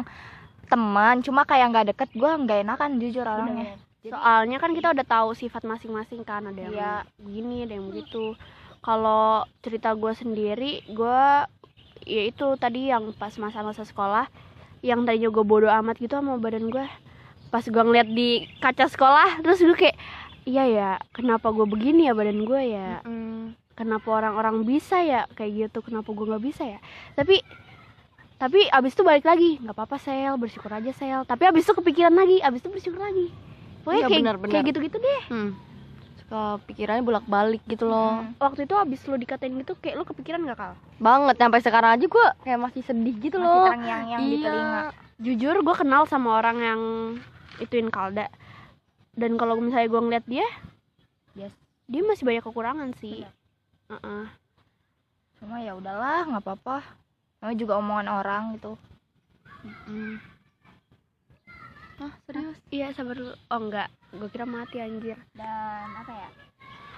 teman 0.65 1.15
cuma 1.22 1.42
kayak 1.44 1.68
nggak 1.70 1.88
deket 1.92 2.10
gue 2.15 2.32
nggak 2.32 2.60
enakan 2.63 2.92
jujur 2.98 3.22
orangnya 3.22 3.75
soalnya 4.10 4.58
kan 4.60 4.72
kita 4.74 4.92
udah 4.96 5.06
tahu 5.06 5.30
sifat 5.34 5.64
masing-masing 5.64 6.22
kan 6.22 6.46
ada 6.46 6.60
yang 6.60 6.74
Iya. 6.74 6.94
begini 7.18 7.66
ada 7.66 7.74
yang 7.78 7.88
begitu 7.90 8.36
kalau 8.86 9.46
cerita 9.66 9.94
gue 9.94 10.14
sendiri 10.14 10.86
gue 10.86 11.22
ya 12.06 12.24
itu 12.30 12.48
tadi 12.62 12.94
yang 12.94 13.10
pas 13.18 13.34
masa-masa 13.42 13.82
sekolah 13.82 14.30
yang 14.86 15.02
tadinya 15.10 15.34
gue 15.34 15.42
bodoh 15.42 15.72
amat 15.82 15.98
gitu 15.98 16.14
sama 16.14 16.38
badan 16.38 16.70
gue 16.70 16.86
pas 17.50 17.66
gue 17.66 17.82
ngeliat 17.82 18.06
di 18.06 18.46
kaca 18.62 18.86
sekolah 18.86 19.42
terus 19.42 19.58
gue 19.58 19.74
kayak 19.74 19.98
iya 20.46 20.64
ya 20.70 20.90
kenapa 21.10 21.50
gue 21.50 21.66
begini 21.66 22.06
ya 22.06 22.14
badan 22.14 22.46
gue 22.46 22.62
ya? 22.70 23.02
Mm, 23.02 23.58
kenapa 23.74 24.06
orang-orang 24.14 24.62
bisa 24.62 25.02
ya 25.02 25.26
kayak 25.34 25.74
gitu? 25.74 25.82
Kenapa 25.82 26.14
gue 26.14 26.22
nggak 26.22 26.44
bisa 26.46 26.64
ya? 26.68 26.78
Tapi 27.18 27.42
tapi 28.38 28.68
abis 28.70 28.94
itu 28.94 29.02
balik 29.02 29.26
lagi 29.26 29.58
nggak 29.58 29.74
apa-apa 29.74 29.98
sel 29.98 30.38
bersyukur 30.38 30.70
aja 30.70 30.92
sel. 30.94 31.26
Tapi 31.26 31.44
abis 31.50 31.66
itu 31.66 31.74
kepikiran 31.74 32.14
lagi 32.14 32.44
abis 32.46 32.62
itu 32.62 32.70
bersyukur 32.70 33.02
lagi 33.02 33.34
pokoknya 33.86 33.96
Iya, 33.96 34.08
kayak 34.08 34.22
benar-benar. 34.24 34.51
kayak 34.51 34.65
gitu-gitu 34.65 34.98
deh 34.98 35.22
hmm. 35.30 35.51
suka 36.18 36.42
pikirannya 36.65 37.04
bolak-balik 37.04 37.62
gitu 37.65 37.86
loh 37.86 38.20
Hmm. 38.20 38.34
waktu 38.36 38.65
itu 38.65 38.74
abis 38.74 39.06
lu 39.06 39.15
dikatain 39.15 39.54
gitu 39.56 39.77
kayak 39.77 39.96
lu 39.96 40.04
kepikiran 40.04 40.42
nggak 40.42 40.58
kal 40.58 40.74
banget 40.98 41.36
sampai 41.38 41.60
sekarang 41.62 41.92
aja 41.94 42.06
gue 42.06 42.25
kayak 42.42 42.60
masih 42.60 42.82
sedih 42.82 43.15
gitu 43.15 43.38
masih 43.38 43.46
loh 43.48 43.65
terngiang-ngiang 43.70 44.22
di 44.22 44.36
iya 44.36 44.44
telinga 44.44 44.84
jujur 45.18 45.56
gue 45.56 45.75
kenal 45.75 46.04
sama 46.04 46.30
orang 46.36 46.58
yang 46.60 46.82
ituin 47.58 47.88
kalda 47.88 48.27
dan 49.13 49.38
kalau 49.38 49.56
misalnya 49.56 49.88
gue 49.88 50.01
ngeliat 50.01 50.25
dia 50.25 50.48
Yes. 51.34 51.54
dia 51.86 52.01
masih 52.01 52.24
banyak 52.24 52.42
kekurangan 52.42 52.89
sih 52.96 53.22
Benar. 53.22 53.34
Heeh. 53.94 54.24
cuma 55.36 55.56
ya 55.60 55.72
udahlah 55.72 56.25
nggak 56.25 56.42
apa-apa 56.42 56.82
namanya 57.38 57.60
juga 57.60 57.74
omongan 57.77 58.10
orang 58.10 58.44
gitu 58.56 58.74
Mm. 59.86 60.22
Ah 62.02 62.14
serius? 62.28 62.58
Iya 62.72 62.88
sabar 62.92 63.16
dulu. 63.16 63.34
Oh 63.52 63.60
enggak. 63.60 63.90
Gue 64.16 64.30
kira 64.32 64.46
mati 64.48 64.78
anjir. 64.84 65.20
Dan 65.36 65.88
apa 65.96 66.12
ya? 66.12 66.30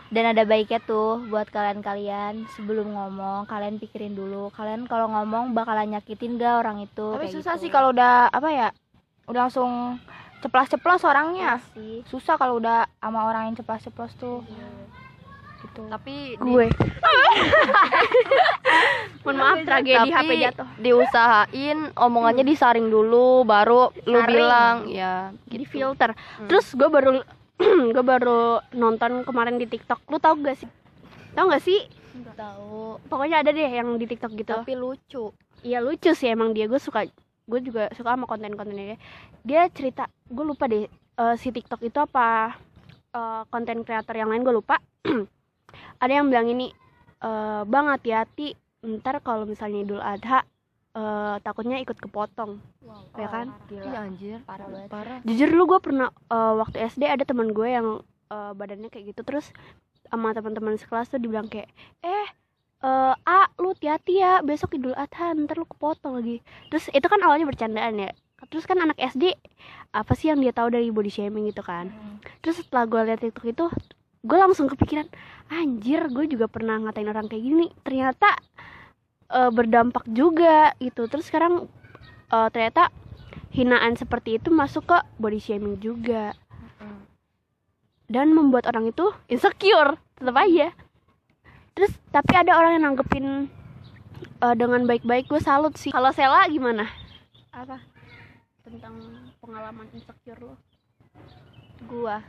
Dan 0.08 0.24
ada 0.32 0.48
baiknya 0.48 0.80
tuh 0.80 1.20
buat 1.28 1.52
kalian-kalian 1.52 2.48
sebelum 2.56 2.96
ngomong 2.96 3.44
kalian 3.52 3.76
pikirin 3.78 4.16
dulu. 4.16 4.48
Kalian 4.56 4.88
kalau 4.88 5.12
ngomong 5.12 5.52
bakalan 5.52 5.92
nyakitin 5.92 6.40
gak 6.40 6.64
orang 6.64 6.88
itu? 6.88 7.08
Tapi 7.12 7.28
kayak 7.28 7.36
susah 7.36 7.54
gitu. 7.60 7.68
sih 7.68 7.70
kalau 7.70 7.92
udah 7.92 8.32
apa 8.32 8.50
ya 8.50 8.68
udah 9.28 9.52
langsung 9.52 10.00
ceplas-ceplos 10.40 11.04
orangnya. 11.04 11.60
Iya 11.60 11.72
sih. 11.76 11.96
Susah 12.08 12.40
kalau 12.40 12.58
udah 12.64 12.88
sama 13.04 13.28
orang 13.28 13.52
yang 13.52 13.56
ceplas-ceplos 13.60 14.16
tuh 14.16 14.48
gitu. 15.78 15.84
Tapi 15.94 16.16
di- 16.34 16.42
gue. 16.42 16.66
Mohon 19.24 19.38
maaf 19.38 19.58
tragedi 19.62 20.10
HP 20.10 20.30
jatuh. 20.40 20.68
diusahain 20.80 21.80
omongannya 21.94 22.44
disaring 22.48 22.88
dulu 22.88 23.44
baru 23.44 23.92
lu 24.10 24.20
Saring. 24.24 24.34
bilang. 24.34 24.76
Ya 24.90 25.30
di 25.46 25.62
gitu. 25.62 25.78
filter. 25.78 26.16
Hmm. 26.16 26.48
terus 26.50 26.74
gue 26.74 26.90
baru 26.90 27.22
gue 27.96 28.04
baru 28.04 28.64
nonton 28.74 29.22
kemarin 29.22 29.62
di 29.62 29.70
TikTok. 29.70 30.02
Lu 30.10 30.18
tau 30.18 30.34
gak 30.40 30.58
sih? 30.58 30.70
Tau 31.38 31.46
gak 31.52 31.62
sih? 31.62 31.86
Tahu. 32.38 33.02
Pokoknya 33.10 33.42
ada 33.42 33.50
deh 33.54 33.66
yang 33.66 33.98
di 33.98 34.06
TikTok 34.10 34.34
gitu. 34.38 34.54
Tapi 34.54 34.74
lucu. 34.74 35.34
Iya 35.62 35.82
lucu 35.82 36.14
sih 36.14 36.30
emang 36.32 36.54
dia. 36.54 36.66
Gue 36.70 36.82
suka 36.82 37.06
gue 37.48 37.60
juga 37.64 37.90
suka 37.94 38.14
sama 38.18 38.26
konten-kontennya 38.26 38.96
dia. 38.96 38.98
Dia 39.44 39.62
cerita 39.74 40.08
gue 40.30 40.46
lupa 40.46 40.70
deh 40.70 40.86
eh, 40.90 41.36
si 41.38 41.50
TikTok 41.52 41.82
itu 41.84 41.98
apa. 42.00 42.56
Eh, 43.12 43.42
konten 43.50 43.82
kreator 43.82 44.16
yang 44.16 44.30
lain 44.30 44.46
gue 44.46 44.56
lupa 44.56 44.78
ada 45.98 46.12
yang 46.12 46.30
bilang 46.30 46.48
ini 46.50 46.72
eh, 47.22 47.62
bang 47.66 47.88
hati-hati. 47.92 48.54
Ntar 48.86 49.20
kalau 49.26 49.44
misalnya 49.50 49.84
Idul 49.84 50.02
Adha 50.04 50.46
eh, 50.96 51.36
takutnya 51.42 51.82
ikut 51.82 51.98
kepotong. 51.98 52.62
Ya 53.18 53.28
kan? 53.28 53.54
gila 53.68 53.84
iya 53.84 54.00
anjir. 54.06 54.40
Parah 54.46 54.68
banget. 54.70 54.90
Parah. 54.90 55.18
Jujur 55.26 55.50
lu 55.52 55.64
gue 55.66 55.80
pernah 55.82 56.10
eh, 56.10 56.54
waktu 56.58 56.78
SD 56.88 57.04
ada 57.10 57.24
teman 57.26 57.52
gue 57.52 57.68
yang 57.68 57.88
eh, 58.30 58.52
badannya 58.54 58.90
kayak 58.90 59.16
gitu. 59.16 59.22
Terus 59.26 59.50
sama 60.08 60.32
teman-teman 60.32 60.80
sekelas 60.80 61.12
tuh 61.12 61.20
dibilang 61.20 61.52
kayak 61.52 61.68
eh 62.00 62.28
eh 62.78 63.14
A 63.18 63.40
lu 63.58 63.74
hati-hati 63.74 64.22
ya. 64.22 64.40
Besok 64.46 64.78
Idul 64.78 64.96
Adha 64.96 65.34
ntar 65.34 65.58
lu 65.58 65.66
kepotong 65.66 66.22
lagi. 66.22 66.40
Terus 66.70 66.94
itu 66.94 67.08
kan 67.10 67.20
awalnya 67.26 67.50
bercandaan 67.50 67.98
ya. 67.98 68.12
Terus 68.54 68.70
kan 68.70 68.78
anak 68.78 69.02
SD 69.02 69.34
apa 69.98 70.14
sih 70.14 70.30
yang 70.30 70.38
dia 70.38 70.54
tahu 70.54 70.70
dari 70.70 70.94
body 70.94 71.10
shaming 71.10 71.50
gitu 71.50 71.66
kan? 71.66 71.90
Terus 72.46 72.62
setelah 72.62 72.86
gue 72.86 73.02
lihat 73.10 73.20
TikTok 73.26 73.46
itu 73.50 73.66
gue 74.28 74.38
langsung 74.38 74.68
kepikiran 74.68 75.08
anjir 75.48 76.12
gue 76.12 76.28
juga 76.28 76.52
pernah 76.52 76.76
ngatain 76.84 77.08
orang 77.08 77.32
kayak 77.32 77.44
gini. 77.44 77.68
Ternyata 77.82 78.30
eh, 79.32 79.52
berdampak 79.52 80.04
juga 80.12 80.76
gitu. 80.84 81.08
Terus 81.08 81.32
sekarang 81.32 81.72
eh, 82.30 82.48
ternyata 82.52 82.92
hinaan 83.56 83.96
seperti 83.96 84.38
itu 84.38 84.52
masuk 84.52 84.92
ke 84.92 84.98
body 85.18 85.40
shaming 85.40 85.80
juga. 85.80 86.36
Dan 88.08 88.32
membuat 88.32 88.68
orang 88.72 88.92
itu 88.92 89.12
insecure 89.28 90.00
tetap 90.16 90.36
aja. 90.40 90.72
Terus 91.76 91.92
tapi 92.12 92.34
ada 92.36 92.56
orang 92.56 92.80
yang 92.80 92.84
nanggepin 92.92 93.48
eh, 94.44 94.56
dengan 94.60 94.84
baik-baik 94.84 95.32
gue 95.32 95.40
salut 95.40 95.76
sih. 95.80 95.96
Kalau 95.96 96.12
Sela 96.12 96.44
gimana? 96.52 96.88
Apa? 97.56 97.80
Tentang 98.68 99.00
pengalaman 99.40 99.88
insecure 99.96 100.40
lo? 100.44 100.56
Gua. 101.88 102.20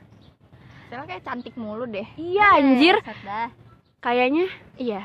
Saya 0.89 1.05
kayak 1.05 1.23
cantik 1.23 1.55
mulu 1.55 1.85
deh. 1.85 2.09
iya 2.17 2.57
anjir 2.57 2.97
Bangsat 2.99 3.21
dah. 3.23 3.49
kayaknya 4.01 4.47
iya 4.77 5.03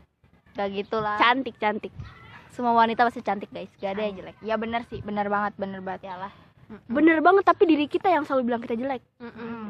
Gak 0.56 0.74
gitu 0.74 0.98
lah. 0.98 1.16
cantik 1.16 1.54
cantik 1.56 1.92
Semua 2.50 2.74
wanita 2.74 3.06
pasti 3.06 3.20
cantik 3.20 3.46
guys. 3.48 3.70
Gak 3.78 3.94
ada 3.94 4.02
yang 4.02 4.18
jelek. 4.18 4.36
Ya 4.42 4.58
bener 4.58 4.82
sih, 4.84 4.98
bener 4.98 5.30
banget, 5.30 5.54
bener 5.54 5.78
banget. 5.78 6.10
Ya 6.10 6.18
lah. 6.18 6.32
bener 6.84 7.24
banget 7.24 7.46
tapi 7.46 7.64
diri 7.64 7.88
kita 7.88 8.12
yang 8.12 8.28
selalu 8.28 8.44
bilang 8.44 8.60
kita 8.60 8.76
jelek 8.76 9.00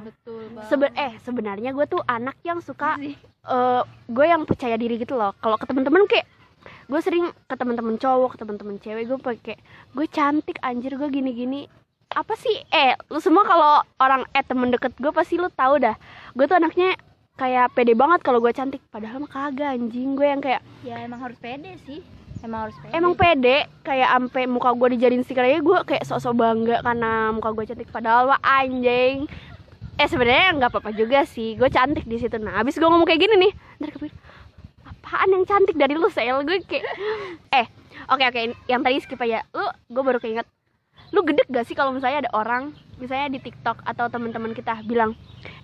Betul 0.02 0.50
banget. 0.50 0.66
Seben 0.66 0.92
eh 0.96 1.14
sebenarnya 1.22 1.70
gue 1.70 1.86
tuh 1.86 2.02
anak 2.02 2.34
yang 2.42 2.58
suka 2.58 2.98
eh 2.98 3.14
gue 4.08 4.26
yang 4.26 4.42
percaya 4.42 4.74
diri 4.74 4.98
gitu 4.98 5.14
loh 5.14 5.30
kalau 5.38 5.54
ke 5.54 5.62
teman-teman 5.62 6.10
kayak 6.10 6.26
gue 6.90 6.98
sering 6.98 7.30
ke 7.46 7.54
teman-teman 7.54 7.94
cowok 7.96 8.34
ke 8.34 8.36
teman-teman 8.42 8.76
cewek 8.82 9.06
gue 9.06 9.18
pakai 9.20 9.56
gue 9.94 10.06
cantik 10.10 10.58
anjir 10.58 10.98
gue 10.98 11.06
gini-gini 11.06 11.70
apa 12.14 12.34
sih? 12.40 12.56
Eh 12.72 12.96
lu 13.12 13.20
semua 13.20 13.44
kalau 13.44 13.84
orang 14.00 14.24
eh 14.32 14.44
temen 14.44 14.72
deket 14.72 14.96
gue 14.96 15.12
pasti 15.12 15.36
lu 15.36 15.52
tahu 15.52 15.76
dah. 15.82 15.96
Gue 16.32 16.48
tuh 16.48 16.56
anaknya 16.56 16.96
kayak 17.36 17.76
pede 17.76 17.92
banget 17.92 18.24
kalau 18.24 18.40
gue 18.40 18.50
cantik. 18.50 18.80
Padahal 18.88 19.20
mah 19.20 19.30
kagak 19.30 19.76
anjing. 19.76 20.16
Gue 20.16 20.26
yang 20.26 20.40
kayak 20.40 20.64
ya 20.82 21.04
emang 21.04 21.20
harus 21.20 21.36
pede 21.36 21.76
sih. 21.84 22.00
Emang 22.40 22.68
harus 22.68 22.76
pede. 22.80 22.92
emang 22.96 23.12
pede. 23.12 23.68
Kayak 23.84 24.08
ampe 24.16 24.42
muka 24.48 24.72
gue 24.72 24.88
dijadiin 24.96 25.22
stiker 25.22 25.44
aja 25.44 25.60
gue 25.60 25.78
kayak 25.84 26.04
sok-sok 26.08 26.34
bangga 26.34 26.76
karena 26.80 27.12
muka 27.36 27.52
gue 27.52 27.64
cantik. 27.68 27.88
Padahal 27.92 28.32
mah 28.32 28.40
anjing. 28.40 29.28
Eh 29.98 30.08
sebenarnya 30.08 30.56
nggak 30.56 30.70
apa-apa 30.72 30.90
juga 30.96 31.28
sih. 31.28 31.60
Gue 31.60 31.68
cantik 31.68 32.08
di 32.08 32.16
situ. 32.16 32.40
Nah 32.40 32.64
abis 32.64 32.80
gue 32.80 32.88
ngomong 32.88 33.04
kayak 33.04 33.20
gini 33.20 33.34
nih. 33.36 33.52
Ntar 33.84 33.90
kepikir 33.92 34.16
apaan 34.88 35.28
yang 35.32 35.44
cantik 35.44 35.76
dari 35.76 35.92
lu 35.92 36.08
sel? 36.08 36.40
Gue 36.42 36.64
kayak 36.64 36.84
eh 37.52 37.66
oke 38.08 38.24
oke. 38.24 38.40
Yang 38.64 38.80
tadi 38.80 38.96
skip 39.04 39.20
aja. 39.20 39.44
Lu 39.52 39.68
gue 39.68 40.02
baru 40.02 40.18
keinget 40.18 40.48
lu 41.10 41.20
gedek 41.22 41.48
gak 41.48 41.64
sih 41.64 41.72
kalau 41.72 41.90
misalnya 41.90 42.28
ada 42.28 42.32
orang 42.32 42.70
misalnya 42.96 43.32
di 43.32 43.40
TikTok 43.40 43.80
atau 43.82 44.06
teman-teman 44.08 44.52
kita 44.52 44.82
bilang 44.84 45.14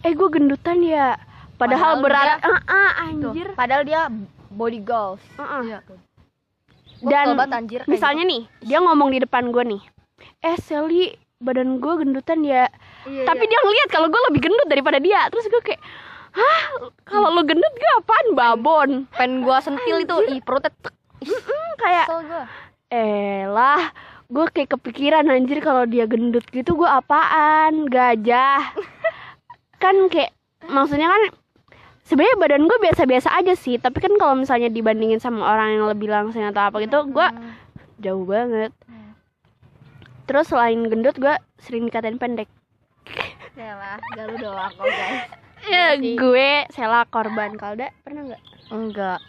eh 0.01 0.13
gue 0.13 0.29
gendutan 0.29 0.81
ya 0.81 1.19
padahal, 1.55 1.99
Padahal 1.99 2.03
berat 2.03 2.27
dia- 2.27 2.41
ah 2.43 2.61
ah, 2.65 2.91
Tuh, 2.91 3.05
anjir 3.05 3.47
Padahal 3.55 3.83
dia 3.83 4.01
body 4.51 4.81
goals. 4.81 5.23
Ah. 5.35 5.61
Iya. 5.61 5.79
Dan 7.05 7.37
anjir 7.37 7.85
misalnya 7.85 8.25
nih 8.25 8.43
dia 8.63 8.79
ngomong 8.81 9.13
di 9.13 9.21
depan 9.21 9.53
gue 9.53 9.65
nih 9.67 9.83
eh 10.41 10.57
Sally 10.57 11.13
badan 11.37 11.77
gue 11.77 11.93
gendutan 12.01 12.41
ya 12.41 12.65
gitu. 13.05 13.27
tapi 13.29 13.45
dia 13.45 13.59
ngeliat 13.61 13.89
kalau 13.93 14.09
gue 14.09 14.21
lebih 14.33 14.49
gendut 14.49 14.69
daripada 14.71 14.97
dia 14.97 15.29
terus 15.29 15.45
gue 15.45 15.61
kayak 15.61 15.83
hah 16.33 16.61
kalau 17.05 17.29
lu 17.31 17.45
gendut 17.45 17.75
gue 17.75 17.93
apaan 18.01 18.29
babon 18.33 18.91
pengen 19.13 19.45
gua 19.45 19.61
sentil 19.61 20.01
itu 20.01 20.17
ih 20.31 20.41
perutnya 20.41 20.73
tek. 20.73 20.95
Hmm, 21.21 21.71
kayak 21.77 22.07
Kesel 22.09 22.21
gua. 22.25 22.43
eh 22.89 23.45
lah 23.45 23.83
gue 24.33 24.47
kayak 24.49 24.76
kepikiran 24.78 25.28
anjir 25.28 25.61
kalau 25.61 25.85
dia 25.85 26.09
gendut 26.09 26.45
gitu 26.49 26.76
gue 26.76 26.88
apaan? 26.88 27.88
Gajah. 27.88 28.73
Kan 29.83 30.09
kayak 30.09 30.33
maksudnya 30.64 31.12
kan 31.12 31.23
sebenarnya 32.09 32.37
badan 32.40 32.64
gue 32.64 32.78
biasa-biasa 32.81 33.28
aja 33.37 33.52
sih. 33.52 33.76
Tapi 33.76 34.00
kan 34.00 34.16
kalau 34.16 34.38
misalnya 34.38 34.73
dibandingin 34.73 35.21
sama 35.21 35.45
orang 35.45 35.76
yang 35.76 35.85
lebih 35.90 36.09
langsing 36.09 36.45
atau 36.49 36.73
apa 36.73 36.81
gitu 36.81 37.04
gue 37.09 37.28
jauh 38.00 38.25
banget. 38.25 38.73
Terus 40.25 40.49
selain 40.49 40.80
gendut 40.89 41.17
gue 41.21 41.34
sering 41.60 41.84
dikatain 41.84 42.17
pendek. 42.17 42.49
Ya 43.54 43.76
lah, 43.76 44.00
gak 44.17 44.25
lu 44.32 44.37
doang 44.41 44.73
kok 44.73 44.89
guys. 44.89 45.30
ya 45.69 45.95
sih. 46.00 46.17
gue 46.17 46.50
Sela 46.73 47.04
korban. 47.13 47.54
Kalda 47.60 47.93
pernah 48.00 48.32
nggak? 48.32 48.43
Enggak. 48.73 49.21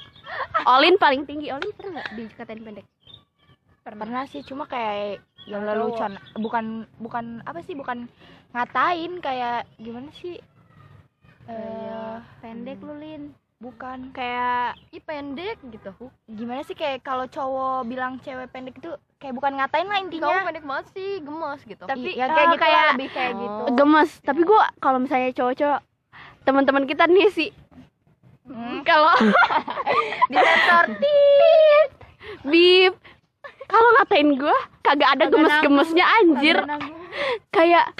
Olin 0.65 0.95
paling 0.95 1.27
tinggi. 1.27 1.51
Olin 1.51 1.69
pernah 1.75 1.99
nggak 1.99 2.09
dikatain 2.15 2.63
pendek 2.63 2.87
Pernah 3.85 4.25
sih, 4.25 4.41
cuma 4.41 4.65
kayak 4.65 5.21
yang 5.45 5.61
lelucon. 5.63 6.17
Bukan 6.35 6.65
bukan 6.97 7.45
apa 7.45 7.61
sih, 7.61 7.71
bukan 7.71 8.09
ngatain 8.49 9.21
kayak 9.21 9.69
gimana 9.77 10.09
sih? 10.11 10.41
Eh, 11.45 12.13
pendek 12.41 12.81
lu 12.81 12.95
Lin. 12.95 13.23
bukan 13.55 14.11
kayak 14.11 14.75
Ih 14.91 14.99
pendek 14.99 15.55
gitu. 15.63 15.95
gimana 16.27 16.59
sih 16.61 16.73
kayak 16.73 16.99
kalau 17.01 17.23
cowok 17.25 17.87
bilang 17.87 18.19
cewek 18.19 18.51
pendek 18.51 18.75
itu 18.75 18.91
kayak 19.15 19.31
bukan 19.31 19.55
ngatain 19.55 19.87
lah 19.87 19.95
Kamu 19.95 20.05
intinya. 20.05 20.43
pendek 20.43 20.65
banget 20.65 20.85
sih, 20.91 21.09
gemes 21.19 21.61
gitu. 21.63 21.83
Tapi 21.83 22.09
Iya, 22.11 22.19
ya 22.19 22.25
kayak 22.27 22.35
eh, 22.37 22.51
gitu 22.51 22.59
kayak- 22.59 22.91
lebih 22.91 23.09
kayak 23.11 23.31
Oh. 23.31 23.39
gitu. 23.39 23.61
gemes 23.75 24.11
tapi 24.19 24.41
gue 24.43 24.61
kalau 24.77 24.99
misalnya 24.99 25.31
cowok-cowok 25.31 25.79
teman-teman 26.43 26.83
kita 26.83 27.03
nih 27.05 27.29
sih 27.31 27.49
Hmm. 28.43 28.83
kalau 28.89 29.15
Disensor. 30.29 30.85
bib 32.43 32.93
kalau 33.65 33.89
ngatain 33.95 34.29
gue 34.33 34.57
kagak 34.81 35.09
ada 35.11 35.25
gemes-gemesnya 35.27 36.05
anjir. 36.15 36.57
Kayak 37.49 37.91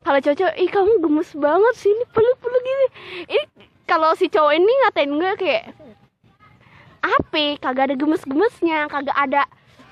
kalau 0.00 0.18
cowok 0.18 0.54
ih 0.56 0.68
kamu 0.68 0.92
gemes 0.98 1.30
banget 1.34 1.74
sih 1.76 1.88
ini 1.88 2.04
peluk-peluk 2.08 2.62
gini. 2.62 2.86
Ini 3.28 3.42
kalau 3.84 4.14
si 4.14 4.26
cowok 4.26 4.52
ini 4.52 4.72
ngatain 4.84 5.12
gue 5.12 5.32
kayak 5.36 5.64
apa 7.00 7.56
kagak 7.58 7.84
ada 7.86 7.96
gemes-gemesnya 7.96 8.86
kagak 8.86 9.14
ada 9.14 9.42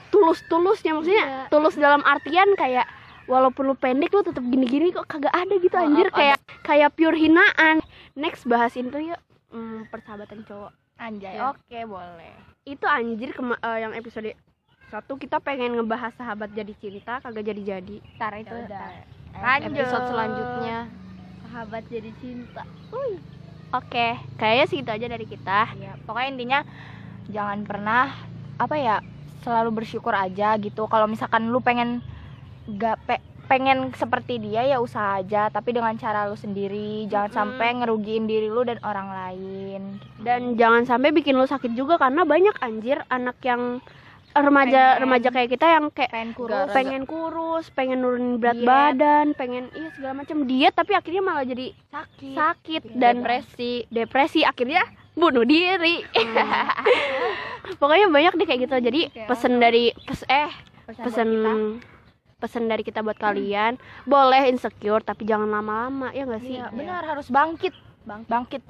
tulus-tulusnya. 0.08 0.92
Maksudnya 0.94 1.24
Iya. 1.24 1.40
tulus 1.48 1.74
dalam 1.74 2.00
artian 2.02 2.52
kayak 2.54 2.88
walaupun 3.24 3.66
lu 3.66 3.74
pendek 3.74 4.08
lu 4.10 4.22
tetap 4.22 4.40
gini-gini 4.42 4.88
kok 4.90 5.04
kagak 5.06 5.32
ada 5.32 5.54
gitu 5.54 5.76
anjir. 5.76 6.08
Kayak 6.10 6.38
kayak 6.62 6.92
pure 6.94 7.16
hinaan. 7.16 7.80
Next 8.14 8.44
bahasin 8.44 8.88
tuh 8.88 9.04
yuk. 9.04 9.20
Hmm, 9.48 9.88
persahabatan 9.88 10.44
cowok. 10.44 10.72
Anjay, 10.98 11.36
Ya. 11.36 11.52
oke 11.52 11.78
boleh. 11.86 12.34
itu 12.66 12.84
anjir 12.84 13.32
kema- 13.32 13.56
eh, 13.56 13.80
yang 13.80 13.94
episode 13.94 14.28
satu 14.88 15.14
kita 15.14 15.36
pengen 15.38 15.74
ngebahas 15.74 16.12
sahabat 16.14 16.48
jadi 16.50 16.72
cinta 16.74 17.20
kagak 17.20 17.44
jadi-jadi 17.44 17.96
Ntar 18.16 18.32
itu 18.36 18.50
Ya 18.50 18.64
udah. 18.64 18.88
ntar 19.30 19.58
Lanjut. 19.60 19.76
episode 19.76 20.06
selanjutnya. 20.08 20.78
Sahabat 21.42 21.82
jadi 21.86 22.10
cinta. 22.16 22.62
oke 23.68 24.06
kayaknya 24.34 24.66
segitu 24.66 24.90
aja 24.90 25.06
dari 25.06 25.24
kita 25.24 25.60
Iya, 25.74 25.92
pokoknya 26.02 26.28
intinya 26.30 26.60
jangan 27.28 27.60
pernah 27.62 28.04
apa 28.56 28.74
ya 28.74 28.96
selalu 29.38 29.70
bersyukur 29.78 30.10
aja 30.10 30.56
gitu. 30.56 30.84
Kalau 30.86 31.04
misalkan 31.04 31.48
lu 31.48 31.60
pengen 31.60 32.00
gak 32.70 32.96
pe- 33.04 33.20
pengen 33.44 33.92
seperti 33.94 34.36
dia 34.38 34.60
ya 34.62 34.76
usaha 34.76 35.16
aja, 35.16 35.48
tapi 35.48 35.72
dengan 35.72 35.94
cara 35.94 36.24
lu 36.24 36.34
sendiri. 36.34 37.06
Jangan 37.06 37.28
Mm-mm. 37.28 37.38
sampai 37.38 37.68
ngerugiin 37.74 38.24
diri 38.24 38.48
lu 38.48 38.60
dan 38.60 38.76
orang 38.82 39.08
lain. 39.08 39.82
dan 40.18 40.52
jangan 40.54 40.82
sampai 40.84 41.12
bikin 41.12 41.32
lu 41.32 41.46
sakit 41.46 41.72
juga 41.72 41.96
karena 41.96 42.24
banyak 42.24 42.56
anjir 42.58 43.00
anak 43.08 43.38
yang 43.40 43.78
remaja 44.30 44.82
Pengen. 44.94 45.00
remaja 45.00 45.28
kayak 45.28 45.50
kita 45.50 45.66
yang 45.68 45.84
kayak 45.88 46.10
Pengen 46.10 46.32
kurus. 46.32 46.68
Pengen 46.70 47.02
kurus, 47.04 47.66
pengen 47.70 47.98
nurunin 48.00 48.36
berat 48.36 48.56
Diet. 48.56 48.66
badan, 48.66 49.26
pengen 49.32 49.64
iya 49.72 49.88
segala 49.90 50.14
macam 50.16 50.36
diet 50.44 50.72
tapi 50.72 50.92
akhirnya 50.92 51.20
malah 51.20 51.42
jadi 51.42 51.72
sakit. 51.88 52.34
sakit 52.34 52.82
Iya, 52.84 52.94
dan 52.94 53.14
depresi. 53.20 53.72
depresi 53.88 54.40
akhirnya 54.42 54.82
bunuh 55.12 55.42
diri. 55.42 56.06
Pokoknya 57.80 58.06
banyak 58.08 58.32
deh 58.34 58.46
kayak 58.46 58.60
gitu. 58.64 58.76
Jadi 58.80 59.00
Kayak 59.08 59.28
pesen 59.28 59.52
dari 59.56 59.84
pes 59.96 60.22
eh 60.24 60.50
pesen 60.86 61.28
pesen 62.38 62.64
dari 62.64 62.80
kita 62.80 63.02
buat 63.02 63.18
kalian 63.18 63.74
boleh 64.04 64.46
insecure 64.46 65.02
tapi 65.02 65.26
jangan 65.26 65.50
lama-lama 65.50 66.14
ya 66.14 66.22
nggak 66.22 66.38
sih 66.40 66.54
Iya, 66.54 66.70
benar 66.70 67.02
harus 67.04 67.26
bangkit. 67.28 67.74
Bangkit. 68.06 68.62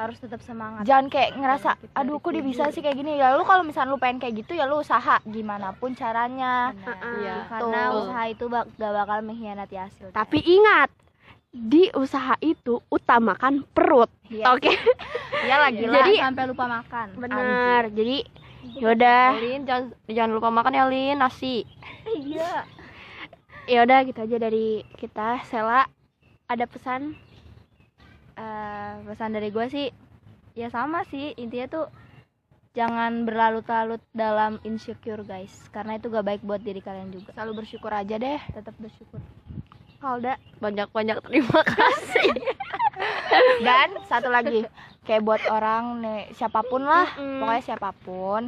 Harus 0.00 0.16
tetap 0.16 0.40
semangat. 0.40 0.82
Jangan 0.82 1.06
kayak 1.06 1.30
ngerasa 1.34 1.68
Bangkit 1.70 1.86
dari 1.86 1.98
aduh 2.00 2.16
kok 2.18 2.30
dia 2.30 2.40
bisa 2.42 2.62
sih 2.68 2.80
kayak 2.80 2.96
gini. 2.96 3.12
Ya 3.14 3.32
lu 3.32 3.44
kalau 3.44 3.60
misalnya 3.60 3.90
lu 3.90 3.98
pengen 3.98 4.18
kayak 4.18 4.34
gitu 4.38 4.52
ya 4.52 4.64
lu 4.64 4.78
usaha 4.78 5.20
gimana 5.22 5.72
pun 5.72 5.92
caranya. 5.92 6.72
Iya. 7.16 7.44
Karena 7.46 7.80
Tuh. 7.86 7.98
usaha 8.02 8.22
itu 8.26 8.44
bak 8.46 8.64
gak 8.74 8.92
bakal 8.94 9.18
mengkhianati 9.22 9.76
hasil. 9.76 10.06
tapi 10.10 10.40
ingat 10.40 10.88
di 11.50 11.90
usaha 11.92 12.38
itu 12.38 12.78
utamakan 12.88 13.66
perut 13.68 14.06
Iya. 14.26 14.54
oke 14.54 14.70
Iya 15.46 15.56
lagi 15.58 15.82
lah. 15.84 15.98
Jadi- 16.00 16.20
sampai 16.20 16.44
lupa 16.46 16.64
makan. 16.64 17.06
benar 17.16 17.82
jadi 17.90 18.16
yaudah 18.76 19.34
Lin, 19.36 19.62
jangan 19.64 19.84
jangan 20.06 20.30
lupa 20.30 20.48
makan 20.48 20.72
ya 20.72 20.84
Lin, 20.86 21.16
nasi. 21.16 21.66
Iya. 22.06 22.64
yaudah 23.66 24.02
gitu 24.02 24.20
aja 24.20 24.36
dari 24.36 24.82
kita 24.94 25.42
Sela 25.44 25.86
ada 26.44 26.64
pesan 26.64 27.14
Eh, 28.36 28.92
pesan 29.06 29.34
dari 29.34 29.48
gue 29.50 29.66
sih 29.70 29.86
ya 30.54 30.68
sama 30.70 31.02
sih. 31.08 31.34
Intinya 31.38 31.66
tuh 31.66 31.86
jangan 32.70 33.26
berlarut-larut 33.26 34.02
dalam 34.14 34.62
insecure 34.62 35.22
guys. 35.26 35.68
Karena 35.74 35.98
itu 35.98 36.10
gak 36.10 36.26
baik 36.26 36.42
buat 36.46 36.62
diri 36.62 36.78
kalian 36.82 37.10
juga. 37.10 37.34
Selalu 37.34 37.64
bersyukur 37.64 37.90
aja 37.90 38.16
deh. 38.20 38.40
tetap 38.54 38.74
bersyukur. 38.78 39.18
Halda 40.00 40.40
Banyak-banyak 40.64 41.18
terima 41.28 41.60
kasih. 41.60 42.32
dan 43.66 43.88
satu 44.08 44.28
lagi. 44.32 44.64
Kayak 45.04 45.24
buat 45.24 45.42
orang 45.48 46.04
nih 46.04 46.22
siapa 46.36 46.64
pun 46.64 46.84
lah. 46.84 47.08
Mm-mm. 47.16 47.40
pokoknya 47.42 47.62
siapa 47.64 47.90
pun. 48.04 48.42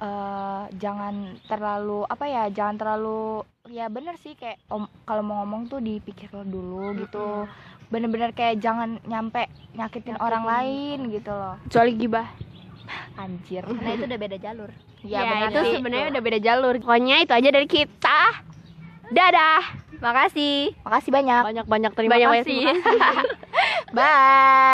Eh 0.00 0.64
jangan 0.80 1.36
terlalu 1.44 2.08
apa 2.08 2.24
ya 2.24 2.48
jangan 2.48 2.76
terlalu 2.80 3.44
ya 3.68 3.92
bener 3.92 4.16
sih. 4.20 4.32
Kayak 4.36 4.60
om, 4.72 4.88
kalau 5.04 5.20
mau 5.20 5.44
ngomong 5.44 5.68
tuh 5.68 5.80
dipikir 5.84 6.32
dulu 6.32 6.96
gitu 6.96 7.44
bener-bener 7.90 8.30
kayak 8.30 8.62
jangan 8.62 9.02
nyampe 9.04 9.50
nyakitin 9.74 10.16
orang 10.22 10.46
lain 10.46 11.10
gitu 11.10 11.34
loh. 11.34 11.58
Kecuali 11.66 11.92
gibah. 11.98 12.28
Anjir. 13.18 13.66
Karena 13.66 13.90
itu 13.98 14.04
udah 14.06 14.18
beda 14.18 14.38
jalur. 14.38 14.70
ya, 15.00 15.20
ya, 15.24 15.48
itu 15.48 15.60
sih. 15.64 15.74
sebenarnya 15.78 16.06
udah 16.14 16.22
beda 16.22 16.38
jalur. 16.38 16.74
Pokoknya 16.78 17.16
itu 17.26 17.32
aja 17.34 17.48
dari 17.50 17.66
kita. 17.66 18.20
Dadah. 19.10 19.62
Makasih. 20.00 20.72
makasih 20.80 21.10
banyak. 21.12 21.42
Banyak-banyak 21.44 21.92
terima 21.92 22.12
Banyak-banyak 22.16 22.46
kasih. 22.46 22.62
terima 22.80 23.10
bye 23.96 24.60